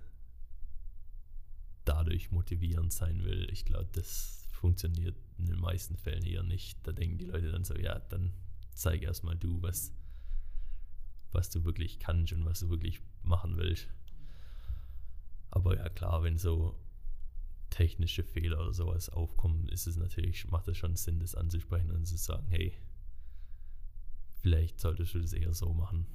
dadurch 1.85 2.31
motivierend 2.31 2.91
sein 2.91 3.23
will, 3.23 3.47
ich 3.51 3.65
glaube, 3.65 3.89
das 3.93 4.47
funktioniert 4.51 5.17
in 5.37 5.45
den 5.45 5.59
meisten 5.59 5.97
Fällen 5.97 6.23
eher 6.23 6.43
nicht. 6.43 6.77
Da 6.87 6.91
denken 6.91 7.17
die 7.17 7.25
Leute 7.25 7.51
dann 7.51 7.65
so, 7.65 7.75
ja, 7.75 7.99
dann 7.99 8.31
zeig 8.73 9.01
erstmal 9.01 9.35
du, 9.35 9.61
was, 9.61 9.93
was 11.31 11.49
du 11.49 11.65
wirklich 11.65 11.99
kannst 11.99 12.33
und 12.33 12.45
was 12.45 12.61
du 12.61 12.69
wirklich 12.69 13.01
machen 13.23 13.57
willst. 13.57 13.87
Aber 15.51 15.77
ja 15.77 15.89
klar, 15.89 16.23
wenn 16.23 16.37
so 16.37 16.79
technische 17.69 18.23
Fehler 18.23 18.59
oder 18.61 18.73
sowas 18.73 19.09
aufkommen, 19.09 19.67
ist 19.67 19.87
es 19.87 19.97
natürlich, 19.97 20.49
macht 20.49 20.67
es 20.67 20.77
schon 20.77 20.95
Sinn, 20.95 21.19
das 21.19 21.35
anzusprechen 21.35 21.91
und 21.91 22.05
zu 22.05 22.17
sagen, 22.17 22.45
hey, 22.49 22.73
vielleicht 24.41 24.79
solltest 24.79 25.13
du 25.13 25.19
das 25.19 25.33
eher 25.33 25.53
so 25.53 25.73
machen, 25.73 26.05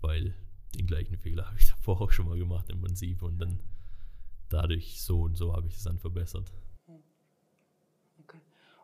weil 0.00 0.34
den 0.74 0.86
gleichen 0.86 1.18
Fehler 1.18 1.46
habe 1.46 1.58
ich 1.58 1.68
davor 1.70 2.00
auch 2.00 2.10
schon 2.10 2.26
mal 2.26 2.38
gemacht 2.38 2.70
im 2.70 2.80
Prinzip 2.80 3.22
und 3.22 3.38
dann 3.38 3.60
dadurch 4.48 5.02
so 5.02 5.22
und 5.22 5.36
so 5.36 5.52
habe 5.54 5.66
ich 5.66 5.76
es 5.76 5.82
dann 5.82 5.98
verbessert. 5.98 6.52
Okay. 8.22 8.38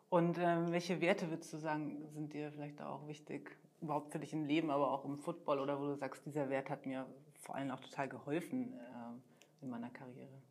Und 0.09 0.39
ähm, 0.39 0.73
welche 0.73 1.01
Werte 1.01 1.31
würdest 1.31 1.53
du 1.53 1.59
sagen, 1.59 2.09
sind 2.13 2.33
dir 2.33 2.51
vielleicht 2.53 2.81
auch 2.83 3.07
wichtig, 3.07 3.57
überhaupt 3.81 4.13
für 4.13 4.19
dich 4.19 4.33
im 4.33 4.45
Leben, 4.45 4.71
aber 4.71 4.91
auch 4.91 5.05
im 5.05 5.17
Football 5.17 5.61
oder 5.61 5.81
wo 5.81 5.87
du 5.87 5.95
sagst, 5.97 6.25
dieser 6.27 6.51
Wert 6.51 6.71
hat 6.71 6.87
mir 6.87 7.07
vor 7.41 7.55
allem 7.55 7.71
auch 7.71 7.81
total 7.81 8.09
geholfen 8.09 8.75
äh, 8.75 9.65
in 9.65 9.71
meiner 9.71 9.91
Karriere? 9.91 10.43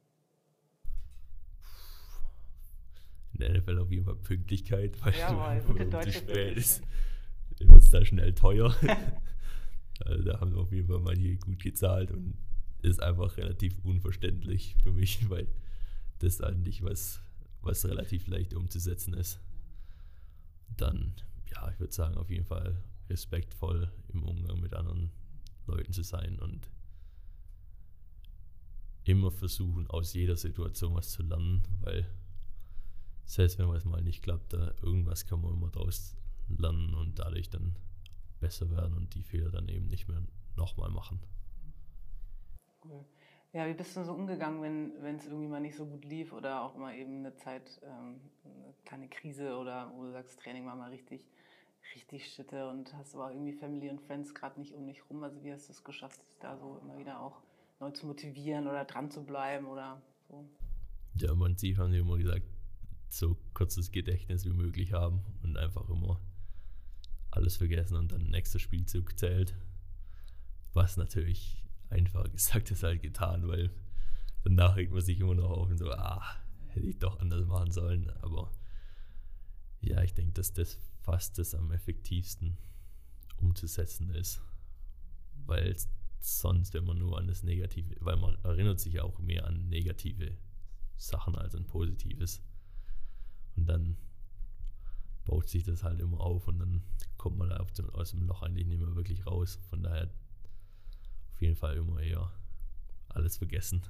in 3.39 3.53
der 3.53 3.61
NFL 3.61 3.79
auf 3.79 3.91
jeden 3.91 4.05
Fall 4.05 4.15
Pünktlichkeit, 4.15 4.97
weil 5.03 5.13
Jawohl, 5.15 5.61
gute 5.65 5.85
deutsche 5.85 6.11
spät 6.11 6.57
ist, 6.57 6.83
wird 7.59 7.77
es 7.77 7.89
da 7.89 8.03
schnell 8.03 8.33
teuer. 8.33 8.75
also 10.05 10.23
da 10.23 10.39
haben 10.39 10.53
wir 10.53 10.61
auf 10.61 10.71
jeden 10.71 10.87
Fall 10.87 10.99
mal 10.99 11.15
hier 11.15 11.37
gut 11.37 11.61
gezahlt 11.61 12.11
und 12.11 12.35
ist 12.81 13.01
einfach 13.01 13.37
relativ 13.37 13.77
unverständlich 13.83 14.75
für 14.81 14.91
mich, 14.91 15.29
weil 15.29 15.47
das 16.19 16.41
eigentlich 16.41 16.83
was, 16.83 17.21
was 17.61 17.85
relativ 17.85 18.27
leicht 18.27 18.53
umzusetzen 18.53 19.13
ist. 19.13 19.39
Dann, 20.77 21.13
ja, 21.51 21.69
ich 21.71 21.79
würde 21.79 21.93
sagen, 21.93 22.17
auf 22.17 22.29
jeden 22.29 22.45
Fall 22.45 22.81
respektvoll 23.09 23.91
im 24.09 24.23
Umgang 24.23 24.59
mit 24.59 24.73
anderen 24.73 25.11
Leuten 25.65 25.93
zu 25.93 26.03
sein 26.03 26.39
und 26.39 26.69
immer 29.03 29.31
versuchen, 29.31 29.87
aus 29.87 30.13
jeder 30.13 30.35
Situation 30.35 30.95
was 30.95 31.09
zu 31.09 31.23
lernen, 31.23 31.63
weil 31.81 32.07
selbst 33.25 33.57
wenn 33.59 33.67
was 33.67 33.85
mal 33.85 34.01
nicht 34.01 34.23
klappt, 34.23 34.53
da 34.53 34.73
irgendwas 34.81 35.25
kann 35.25 35.41
man 35.41 35.53
immer 35.53 35.69
daraus 35.69 36.15
lernen 36.47 36.93
und 36.93 37.19
dadurch 37.19 37.49
dann 37.49 37.75
besser 38.39 38.69
werden 38.71 38.95
und 38.95 39.13
die 39.15 39.23
Fehler 39.23 39.49
dann 39.49 39.67
eben 39.67 39.87
nicht 39.87 40.07
mehr 40.07 40.21
nochmal 40.55 40.89
machen. 40.89 41.19
Cool. 42.83 43.05
Ja, 43.51 43.67
wie 43.67 43.73
bist 43.73 43.95
du 43.97 44.03
so 44.03 44.13
umgegangen, 44.13 44.61
wenn 45.01 45.15
es 45.15 45.25
irgendwie 45.25 45.47
mal 45.47 45.59
nicht 45.59 45.75
so 45.75 45.85
gut 45.85 46.05
lief 46.05 46.33
oder 46.33 46.61
auch 46.61 46.75
mal 46.77 46.95
eben 46.95 47.19
eine 47.19 47.35
Zeit, 47.35 47.81
ähm, 47.83 48.21
eine 48.45 48.73
kleine 48.85 49.07
Krise 49.09 49.57
oder 49.57 49.91
wo 49.95 50.03
du 50.03 50.11
sagst, 50.11 50.39
Training 50.39 50.67
war 50.67 50.75
mal 50.75 50.91
richtig, 50.91 51.25
richtig 51.95 52.31
Schitte 52.31 52.69
und 52.69 52.93
hast 52.93 53.15
aber 53.15 53.31
irgendwie 53.31 53.53
Family 53.53 53.89
und 53.89 54.01
Friends 54.01 54.35
gerade 54.35 54.59
nicht 54.59 54.75
um 54.75 54.85
dich 54.85 55.01
rum. 55.09 55.23
Also 55.23 55.43
wie 55.43 55.51
hast 55.51 55.67
du 55.67 55.73
es 55.73 55.83
geschafft, 55.83 56.19
dich 56.21 56.37
da 56.39 56.57
so 56.57 56.79
immer 56.83 56.99
wieder 56.99 57.19
auch 57.19 57.41
neu 57.79 57.89
zu 57.89 58.05
motivieren 58.05 58.67
oder 58.67 58.85
dran 58.85 59.09
zu 59.09 59.25
bleiben 59.25 59.65
oder 59.65 59.99
so? 60.27 60.47
Ja, 61.15 61.33
man 61.33 61.57
sieht, 61.57 61.79
haben 61.79 61.91
die 61.91 61.97
immer 61.97 62.17
gesagt, 62.17 62.45
so 63.09 63.35
kurzes 63.55 63.91
Gedächtnis 63.91 64.45
wie 64.45 64.53
möglich 64.53 64.93
haben 64.93 65.21
und 65.41 65.57
einfach 65.57 65.89
immer 65.89 66.21
alles 67.31 67.57
vergessen 67.57 67.95
und 67.95 68.11
dann 68.11 68.29
nächster 68.29 68.59
Spielzug 68.59 69.17
zählt. 69.17 69.55
Was 70.73 70.97
natürlich 70.97 71.63
einfacher 71.89 72.29
gesagt 72.29 72.71
ist 72.71 72.83
halt 72.83 73.01
getan, 73.01 73.47
weil 73.47 73.71
danach 74.43 74.75
regt 74.75 74.91
man 74.91 75.01
sich 75.01 75.19
immer 75.19 75.35
noch 75.35 75.49
auf 75.49 75.69
und 75.69 75.77
so, 75.77 75.91
ah, 75.91 76.23
hätte 76.67 76.87
ich 76.87 76.99
doch 76.99 77.19
anders 77.19 77.45
machen 77.45 77.71
sollen. 77.71 78.09
Aber 78.21 78.51
ja, 79.81 80.01
ich 80.03 80.13
denke, 80.13 80.33
dass 80.33 80.53
das 80.53 80.77
fast 81.01 81.37
das 81.37 81.55
am 81.55 81.71
effektivsten 81.71 82.57
umzusetzen 83.37 84.09
ist. 84.11 84.41
Weil 85.45 85.75
sonst, 86.19 86.73
man 86.73 86.99
nur 86.99 87.17
an 87.17 87.27
das 87.27 87.43
Negative, 87.43 87.95
weil 88.01 88.17
man 88.17 88.37
erinnert 88.43 88.79
sich 88.79 88.99
auch 88.99 89.19
mehr 89.19 89.47
an 89.47 89.69
negative 89.69 90.37
Sachen 90.97 91.35
als 91.35 91.55
an 91.55 91.65
Positives. 91.65 92.43
Und 93.55 93.65
dann 93.67 93.97
baut 95.25 95.47
sich 95.47 95.63
das 95.63 95.83
halt 95.83 95.99
immer 95.99 96.19
auf 96.19 96.47
und 96.47 96.59
dann 96.59 96.83
kommt 97.17 97.37
man 97.37 97.49
da 97.49 97.57
aus 97.93 98.11
dem 98.11 98.27
Loch 98.27 98.41
eigentlich 98.41 98.67
nicht 98.67 98.79
mehr 98.79 98.95
wirklich 98.95 99.25
raus. 99.25 99.59
Von 99.69 99.83
daher 99.83 100.09
auf 101.39 101.41
jeden 101.41 101.55
Fall 101.55 101.77
immer 101.77 102.01
eher 102.01 102.29
alles 103.07 103.37
vergessen. 103.37 103.81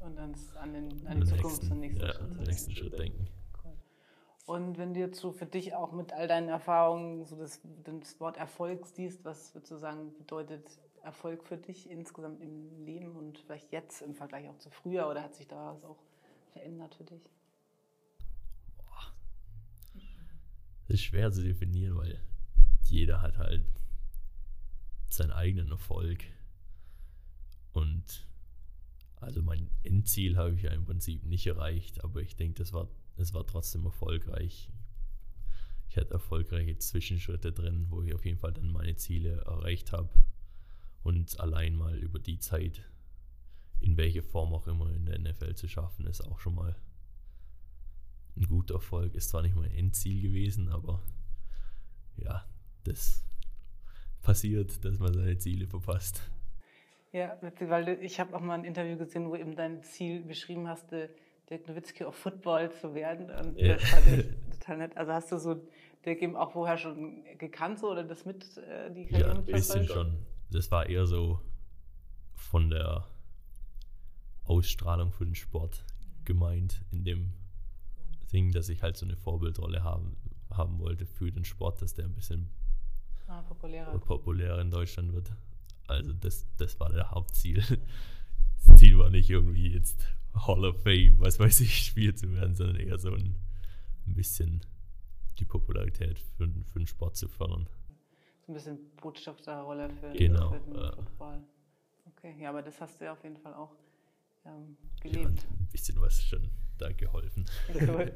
Und 0.00 0.16
dann 0.16 0.34
an, 0.56 0.72
den, 0.72 1.06
an 1.06 1.20
die 1.20 1.26
Zukunft, 1.28 1.62
nächsten, 1.62 1.78
nächsten, 1.78 2.00
ja, 2.00 2.12
Schritt, 2.12 2.40
nächsten 2.40 2.72
Schritt 2.72 2.98
denken. 2.98 3.28
Cool. 3.62 3.76
Und 4.46 4.78
wenn 4.78 4.92
du 4.92 4.98
jetzt 4.98 5.20
so 5.20 5.30
für 5.30 5.46
dich 5.46 5.76
auch 5.76 5.92
mit 5.92 6.12
all 6.12 6.26
deinen 6.26 6.48
Erfahrungen 6.48 7.24
so 7.24 7.36
das, 7.36 7.60
das 7.84 8.18
Wort 8.18 8.36
Erfolg 8.36 8.84
siehst, 8.86 9.24
was 9.24 9.54
würdest 9.54 9.70
du 9.70 9.76
sagen, 9.76 10.12
bedeutet 10.18 10.76
Erfolg 11.04 11.44
für 11.44 11.56
dich 11.56 11.88
insgesamt 11.88 12.42
im 12.42 12.84
Leben 12.84 13.14
und 13.14 13.38
vielleicht 13.38 13.70
jetzt 13.70 14.02
im 14.02 14.16
Vergleich 14.16 14.48
auch 14.48 14.58
zu 14.58 14.68
früher 14.70 15.08
oder 15.08 15.22
hat 15.22 15.36
sich 15.36 15.46
da 15.46 15.72
was 15.72 15.84
auch 15.84 16.02
verändert 16.52 16.96
für 16.96 17.04
dich? 17.04 17.22
Das 20.88 20.96
ist 20.96 21.02
schwer 21.02 21.30
zu 21.30 21.44
definieren, 21.44 21.96
weil 21.96 22.20
jeder 22.82 23.22
hat 23.22 23.38
halt 23.38 23.62
seinen 25.10 25.30
eigenen 25.30 25.70
Erfolg. 25.70 26.24
Und 27.72 28.26
mein 29.42 29.70
Endziel 29.82 30.36
habe 30.36 30.54
ich 30.54 30.62
ja 30.62 30.72
im 30.72 30.84
Prinzip 30.84 31.24
nicht 31.24 31.46
erreicht, 31.46 32.02
aber 32.02 32.20
ich 32.20 32.36
denke, 32.36 32.58
das 32.58 32.72
war, 32.72 32.88
das 33.16 33.32
war 33.34 33.46
trotzdem 33.46 33.84
erfolgreich. 33.84 34.70
Ich 35.88 35.96
hatte 35.96 36.14
erfolgreiche 36.14 36.78
Zwischenschritte 36.78 37.52
drin, 37.52 37.86
wo 37.90 38.02
ich 38.02 38.14
auf 38.14 38.24
jeden 38.24 38.38
Fall 38.38 38.52
dann 38.52 38.72
meine 38.72 38.96
Ziele 38.96 39.42
erreicht 39.42 39.92
habe. 39.92 40.08
Und 41.02 41.38
allein 41.40 41.74
mal 41.74 41.96
über 41.98 42.18
die 42.18 42.38
Zeit, 42.38 42.88
in 43.80 43.96
welche 43.96 44.22
Form 44.22 44.54
auch 44.54 44.66
immer 44.66 44.90
in 44.92 45.04
der 45.04 45.18
NFL 45.18 45.54
zu 45.54 45.68
schaffen, 45.68 46.06
ist 46.06 46.22
auch 46.22 46.40
schon 46.40 46.54
mal 46.54 46.76
ein 48.36 48.46
guter 48.46 48.74
Erfolg. 48.74 49.14
Ist 49.14 49.30
zwar 49.30 49.42
nicht 49.42 49.54
mein 49.56 49.70
Endziel 49.72 50.22
gewesen, 50.22 50.68
aber 50.68 51.02
ja, 52.16 52.46
das 52.84 53.24
passiert, 54.22 54.84
dass 54.84 54.98
man 54.98 55.12
seine 55.12 55.36
Ziele 55.38 55.66
verpasst. 55.66 56.22
Ja, 57.12 57.36
weil 57.60 57.88
ich 58.02 58.18
habe 58.18 58.34
auch 58.34 58.40
mal 58.40 58.54
ein 58.54 58.64
Interview 58.64 58.96
gesehen, 58.96 59.28
wo 59.28 59.36
eben 59.36 59.54
dein 59.54 59.82
Ziel 59.82 60.22
beschrieben 60.22 60.66
hast, 60.66 60.90
Dirk 60.90 61.68
Nowitzki 61.68 62.04
auf 62.04 62.14
Football 62.14 62.72
zu 62.72 62.94
werden. 62.94 63.30
Und 63.30 63.58
ja. 63.58 63.74
das 63.74 63.84
fand 63.84 64.06
ich 64.06 64.26
total 64.58 64.78
nett. 64.78 64.96
Also 64.96 65.12
hast 65.12 65.30
du 65.30 65.38
so 65.38 65.56
Dirk 66.06 66.22
eben 66.22 66.36
auch 66.36 66.52
vorher 66.52 66.78
schon 66.78 67.22
gekannt 67.38 67.78
so, 67.78 67.90
oder 67.90 68.02
das 68.02 68.24
mit 68.24 68.56
äh, 68.56 68.90
die 68.92 69.04
Karriere 69.06 69.28
Ja, 69.28 69.38
ein 69.38 69.44
bisschen 69.44 69.86
schon. 69.86 70.26
Das 70.50 70.70
war 70.70 70.88
eher 70.88 71.06
so 71.06 71.40
von 72.34 72.70
der 72.70 73.06
Ausstrahlung 74.44 75.12
für 75.12 75.24
den 75.24 75.34
Sport 75.34 75.84
gemeint, 76.24 76.82
in 76.92 77.04
dem 77.04 77.32
Ding, 78.32 78.52
dass 78.52 78.68
ich 78.68 78.82
halt 78.82 78.96
so 78.96 79.04
eine 79.04 79.16
Vorbildrolle 79.16 79.84
haben, 79.84 80.16
haben 80.50 80.78
wollte 80.78 81.06
für 81.06 81.30
den 81.30 81.44
Sport, 81.44 81.82
dass 81.82 81.94
der 81.94 82.06
ein 82.06 82.14
bisschen 82.14 82.48
ah, 83.26 83.42
populärer. 83.42 83.98
populärer 83.98 84.60
in 84.60 84.70
Deutschland 84.70 85.12
wird. 85.12 85.30
Also 85.92 86.12
das, 86.12 86.46
das 86.56 86.78
war 86.80 86.90
der 86.90 87.10
Hauptziel. 87.10 87.62
Das 88.64 88.78
Ziel 88.78 88.96
war 88.96 89.10
nicht 89.10 89.28
irgendwie 89.28 89.72
jetzt 89.72 90.06
Hall 90.34 90.64
of 90.64 90.82
Fame, 90.82 91.18
was 91.18 91.40
weiß 91.40 91.60
ich, 91.60 91.84
Spiel 91.84 92.14
zu 92.14 92.32
werden, 92.32 92.54
sondern 92.54 92.76
eher 92.76 92.96
so 92.96 93.12
ein, 93.12 93.34
ein 94.06 94.14
bisschen 94.14 94.64
die 95.38 95.44
Popularität 95.44 96.18
für, 96.36 96.48
für 96.72 96.78
den 96.78 96.86
Sport 96.86 97.16
zu 97.16 97.28
fördern. 97.28 97.68
So 98.46 98.52
ein 98.52 98.54
bisschen 98.54 98.78
Botschafterrolle 99.00 99.90
für, 99.90 100.12
genau, 100.12 100.52
für 100.52 100.60
den 100.60 100.74
ja. 100.74 100.92
Football. 100.92 101.42
Okay, 102.16 102.34
ja, 102.38 102.50
aber 102.50 102.62
das 102.62 102.80
hast 102.80 103.00
du 103.00 103.04
ja 103.06 103.12
auf 103.12 103.22
jeden 103.24 103.36
Fall 103.36 103.54
auch 103.54 103.74
ähm, 104.44 104.76
gelebt. 105.00 105.42
Ja, 105.42 105.50
ein 105.50 105.68
bisschen 105.70 106.00
was 106.00 106.22
schon 106.22 106.50
da 106.78 106.92
geholfen. 106.92 107.44
Cool. 107.74 108.12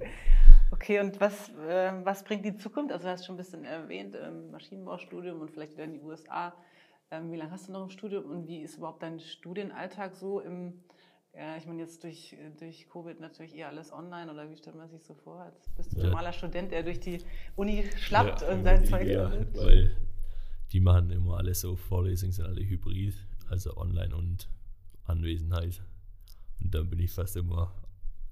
Okay, 0.73 0.99
und 0.99 1.21
was, 1.21 1.51
äh, 1.51 1.93
was 2.03 2.25
bringt 2.25 2.45
die 2.45 2.57
Zukunft? 2.57 2.93
Also 2.93 3.05
du 3.05 3.13
hast 3.13 3.25
schon 3.25 3.37
ein 3.37 3.39
bisschen 3.39 3.65
erwähnt, 3.65 4.17
ähm, 4.21 4.51
Maschinenbaustudium 4.51 5.41
und 5.41 5.51
vielleicht 5.51 5.73
wieder 5.73 5.85
in 5.85 5.93
die 5.93 6.01
USA. 6.01 6.55
Ähm, 7.11 7.31
wie 7.31 7.37
lange 7.37 7.53
hast 7.53 7.69
du 7.69 7.73
noch 7.73 7.85
im 7.85 7.91
Studium 7.91 8.25
und 8.25 8.49
wie 8.49 8.63
ist 8.63 8.79
überhaupt 8.79 9.03
dein 9.03 9.21
Studienalltag 9.21 10.15
so 10.17 10.41
im, 10.41 10.81
ja, 11.35 11.57
ich 11.57 11.67
meine 11.67 11.81
jetzt 11.81 12.03
durch, 12.03 12.37
durch 12.59 12.89
Covid 12.89 13.21
natürlich 13.21 13.55
eher 13.55 13.69
alles 13.69 13.93
online 13.93 14.33
oder 14.33 14.51
wie 14.51 14.57
stellt 14.57 14.77
man 14.77 14.89
sich 14.89 15.05
so 15.05 15.15
vor? 15.15 15.41
Als 15.41 15.69
bist 15.77 15.93
du 15.93 15.97
ein 15.97 16.03
ja. 16.03 16.09
normaler 16.09 16.33
Student, 16.33 16.73
der 16.73 16.83
durch 16.83 16.99
die 16.99 17.23
Uni 17.55 17.85
schlappt 17.97 18.43
ja, 18.43 18.49
und 18.49 18.65
sein 18.65 18.85
Zeug 18.85 19.07
Ja, 19.07 19.31
weil 19.55 19.97
die 20.73 20.81
machen 20.81 21.11
immer 21.11 21.37
alle 21.37 21.55
so, 21.55 21.77
Vorlesungen 21.77 22.33
sind 22.33 22.47
alle 22.47 22.65
hybrid, 22.67 23.15
also 23.49 23.77
online 23.77 24.15
und 24.17 24.49
Anwesenheit. 25.05 25.81
Und 26.61 26.75
dann 26.75 26.91
bin 26.91 26.99
ich 26.99 27.13
fast 27.13 27.37
immer, 27.37 27.73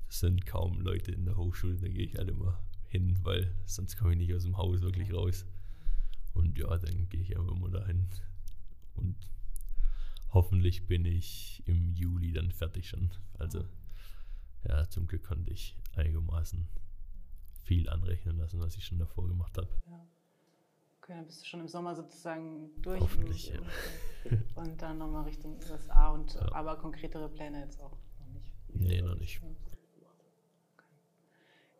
es 0.08 0.20
sind 0.20 0.46
kaum 0.46 0.80
Leute 0.80 1.12
in 1.12 1.24
der 1.24 1.36
Hochschule, 1.36 1.76
da 1.76 1.86
gehe 1.86 2.06
ich 2.06 2.16
halt 2.16 2.28
immer 2.28 2.58
hin, 2.88 3.18
weil 3.22 3.52
sonst 3.66 3.96
komme 3.96 4.12
ich 4.12 4.18
nicht 4.18 4.34
aus 4.34 4.42
dem 4.42 4.56
Haus 4.56 4.82
wirklich 4.82 5.12
raus. 5.12 5.46
Und 6.32 6.58
ja, 6.58 6.76
dann 6.76 7.08
gehe 7.08 7.20
ich 7.20 7.36
einfach 7.38 7.54
immer 7.54 7.70
dahin. 7.70 8.08
Und 8.96 9.16
hoffentlich 10.32 10.86
bin 10.86 11.04
ich 11.04 11.62
im 11.66 11.94
Juli 11.94 12.32
dann 12.32 12.50
fertig 12.52 12.88
schon. 12.88 13.10
Also 13.38 13.64
ja, 14.66 14.88
zum 14.88 15.06
Glück 15.06 15.24
konnte 15.24 15.52
ich 15.52 15.76
einigermaßen 15.94 16.66
viel 17.64 17.88
anrechnen 17.88 18.36
lassen, 18.36 18.60
was 18.60 18.76
ich 18.76 18.84
schon 18.84 18.98
davor 18.98 19.26
gemacht 19.28 19.56
habe. 19.56 19.68
Ja. 19.90 20.06
Okay, 20.98 21.14
dann 21.16 21.26
bist 21.26 21.42
du 21.42 21.46
schon 21.46 21.60
im 21.60 21.68
Sommer 21.68 21.94
sozusagen 21.94 22.70
durch. 22.80 23.00
Hoffentlich, 23.00 23.52
und, 23.52 23.66
ja. 24.32 24.38
und 24.54 24.80
dann 24.80 24.98
nochmal 24.98 25.24
Richtung 25.24 25.58
USA 25.70 26.10
und 26.12 26.34
ja. 26.34 26.52
aber 26.52 26.76
konkretere 26.76 27.28
Pläne 27.28 27.60
jetzt 27.60 27.78
auch 27.80 27.96
noch 28.20 28.26
nicht. 28.32 28.50
Nee, 28.68 29.02
noch 29.02 29.16
nicht. 29.16 29.42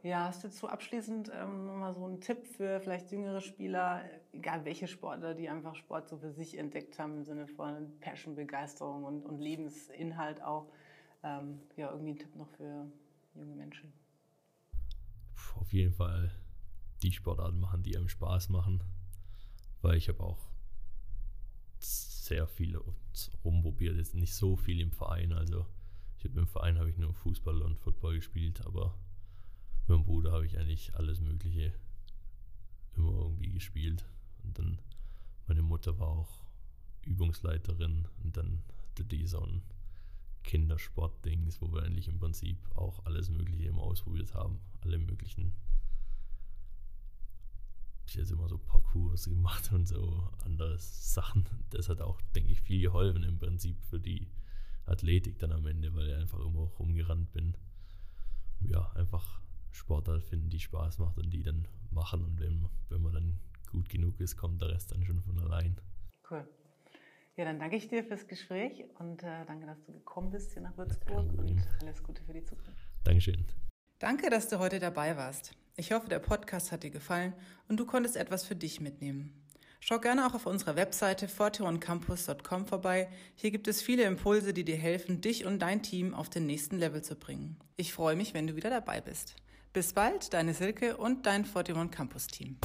Ja, 0.04 0.26
hast 0.26 0.44
du 0.44 0.50
zu 0.50 0.68
abschließend 0.68 1.32
ähm, 1.34 1.64
nochmal 1.64 1.94
so 1.94 2.04
einen 2.04 2.20
Tipp 2.20 2.46
für 2.46 2.78
vielleicht 2.82 3.10
jüngere 3.10 3.40
Spieler, 3.40 4.04
egal 4.32 4.66
welche 4.66 4.86
Sportler, 4.86 5.32
die 5.34 5.48
einfach 5.48 5.74
Sport 5.76 6.10
so 6.10 6.18
für 6.18 6.30
sich 6.30 6.58
entdeckt 6.58 6.98
haben, 6.98 7.16
im 7.16 7.24
Sinne 7.24 7.48
von 7.48 7.98
Passion, 8.00 8.34
Begeisterung 8.34 9.04
und, 9.04 9.24
und 9.24 9.38
Lebensinhalt 9.38 10.42
auch? 10.42 10.70
Ähm, 11.22 11.58
ja, 11.78 11.90
irgendwie 11.90 12.10
ein 12.10 12.18
Tipp 12.18 12.36
noch 12.36 12.50
für 12.50 12.86
junge 13.34 13.54
Menschen. 13.54 13.94
Auf 15.54 15.72
jeden 15.72 15.94
Fall 15.94 16.30
die 17.02 17.12
Sportarten 17.12 17.58
machen, 17.58 17.82
die 17.82 17.96
einem 17.96 18.10
Spaß 18.10 18.50
machen, 18.50 18.82
weil 19.80 19.96
ich 19.96 20.10
habe 20.10 20.22
auch 20.22 20.50
sehr 21.78 22.46
viel 22.46 22.78
rumprobiert, 23.42 23.96
jetzt 23.96 24.14
nicht 24.14 24.34
so 24.34 24.54
viel 24.54 24.82
im 24.82 24.92
Verein, 24.92 25.32
also 25.32 25.64
ich 26.18 26.26
habe 26.26 26.40
im 26.40 26.46
Verein 26.46 26.78
habe 26.78 26.90
ich 26.90 26.98
nur 26.98 27.14
Fußball 27.14 27.62
und 27.62 27.78
Football 27.78 28.16
gespielt, 28.16 28.66
aber 28.66 28.94
mit 29.86 29.98
meinem 29.98 30.04
Bruder 30.04 30.32
habe 30.32 30.46
ich 30.46 30.58
eigentlich 30.58 30.94
alles 30.94 31.20
Mögliche 31.20 31.74
immer 32.96 33.12
irgendwie 33.12 33.50
gespielt. 33.50 34.06
Und 34.42 34.58
dann, 34.58 34.78
meine 35.46 35.62
Mutter 35.62 35.98
war 35.98 36.08
auch 36.08 36.44
Übungsleiterin 37.02 38.08
und 38.22 38.36
dann 38.36 38.62
hatte 38.88 39.04
die 39.04 39.26
so 39.26 39.40
ein 39.40 39.62
Kindersport-Dings, 40.42 41.60
wo 41.60 41.72
wir 41.72 41.82
eigentlich 41.82 42.08
im 42.08 42.18
Prinzip 42.18 42.56
auch 42.76 43.04
alles 43.04 43.28
Mögliche 43.28 43.68
immer 43.68 43.82
ausprobiert 43.82 44.34
haben. 44.34 44.60
Alle 44.80 44.98
möglichen. 44.98 45.52
Ich 48.06 48.14
jetzt 48.14 48.30
immer 48.30 48.48
so 48.48 48.58
Parcours 48.58 49.24
gemacht 49.24 49.70
und 49.72 49.86
so 49.86 50.30
andere 50.44 50.78
Sachen. 50.78 51.46
Das 51.70 51.88
hat 51.88 52.00
auch, 52.00 52.20
denke 52.34 52.52
ich, 52.52 52.60
viel 52.60 52.80
geholfen 52.80 53.24
im 53.24 53.38
Prinzip 53.38 53.82
für 53.84 54.00
die 54.00 54.30
Athletik 54.86 55.38
dann 55.38 55.52
am 55.52 55.66
Ende, 55.66 55.94
weil 55.94 56.08
ich 56.08 56.14
einfach 56.14 56.38
immer 56.40 56.60
rumgerannt 56.78 57.32
bin. 57.32 57.56
Ja, 58.60 58.90
einfach 58.92 59.43
Sportart 59.74 60.22
finden, 60.22 60.50
die 60.50 60.60
Spaß 60.60 60.98
macht 60.98 61.18
und 61.18 61.30
die 61.30 61.42
dann 61.42 61.66
machen. 61.90 62.24
Und 62.24 62.40
wenn, 62.40 62.66
wenn 62.88 63.02
man 63.02 63.12
dann 63.12 63.38
gut 63.70 63.88
genug 63.88 64.20
ist, 64.20 64.36
kommt 64.36 64.60
der 64.62 64.70
Rest 64.70 64.92
dann 64.92 65.04
schon 65.04 65.20
von 65.20 65.38
allein. 65.40 65.76
Cool. 66.30 66.46
Ja, 67.36 67.44
dann 67.44 67.58
danke 67.58 67.76
ich 67.76 67.88
dir 67.88 68.04
fürs 68.04 68.28
Gespräch 68.28 68.84
und 69.00 69.22
äh, 69.24 69.44
danke, 69.46 69.66
dass 69.66 69.82
du 69.84 69.92
gekommen 69.92 70.30
bist 70.30 70.52
hier 70.52 70.62
nach 70.62 70.76
Würzburg 70.76 71.32
und 71.36 71.66
alles 71.80 72.02
Gute 72.02 72.22
für 72.22 72.32
die 72.32 72.44
Zukunft. 72.44 72.86
Dankeschön. 73.02 73.44
Danke, 73.98 74.30
dass 74.30 74.48
du 74.48 74.60
heute 74.60 74.78
dabei 74.78 75.16
warst. 75.16 75.52
Ich 75.76 75.90
hoffe, 75.90 76.08
der 76.08 76.20
Podcast 76.20 76.70
hat 76.70 76.84
dir 76.84 76.90
gefallen 76.90 77.32
und 77.68 77.80
du 77.80 77.86
konntest 77.86 78.16
etwas 78.16 78.44
für 78.44 78.54
dich 78.54 78.80
mitnehmen. 78.80 79.32
Schau 79.80 79.98
gerne 79.98 80.26
auch 80.26 80.34
auf 80.34 80.46
unserer 80.46 80.76
Webseite 80.76 81.26
fortioncampus.com 81.26 82.66
vorbei. 82.66 83.08
Hier 83.34 83.50
gibt 83.50 83.66
es 83.66 83.82
viele 83.82 84.04
Impulse, 84.04 84.54
die 84.54 84.64
dir 84.64 84.76
helfen, 84.76 85.20
dich 85.20 85.44
und 85.44 85.58
dein 85.58 85.82
Team 85.82 86.14
auf 86.14 86.30
den 86.30 86.46
nächsten 86.46 86.78
Level 86.78 87.02
zu 87.02 87.16
bringen. 87.16 87.58
Ich 87.76 87.92
freue 87.92 88.16
mich, 88.16 88.32
wenn 88.32 88.46
du 88.46 88.56
wieder 88.56 88.70
dabei 88.70 89.00
bist. 89.00 89.34
Bis 89.74 89.92
bald, 89.92 90.32
deine 90.32 90.54
Silke 90.54 90.96
und 90.96 91.26
dein 91.26 91.44
41 91.44 91.90
Campus 91.90 92.28
Team. 92.28 92.56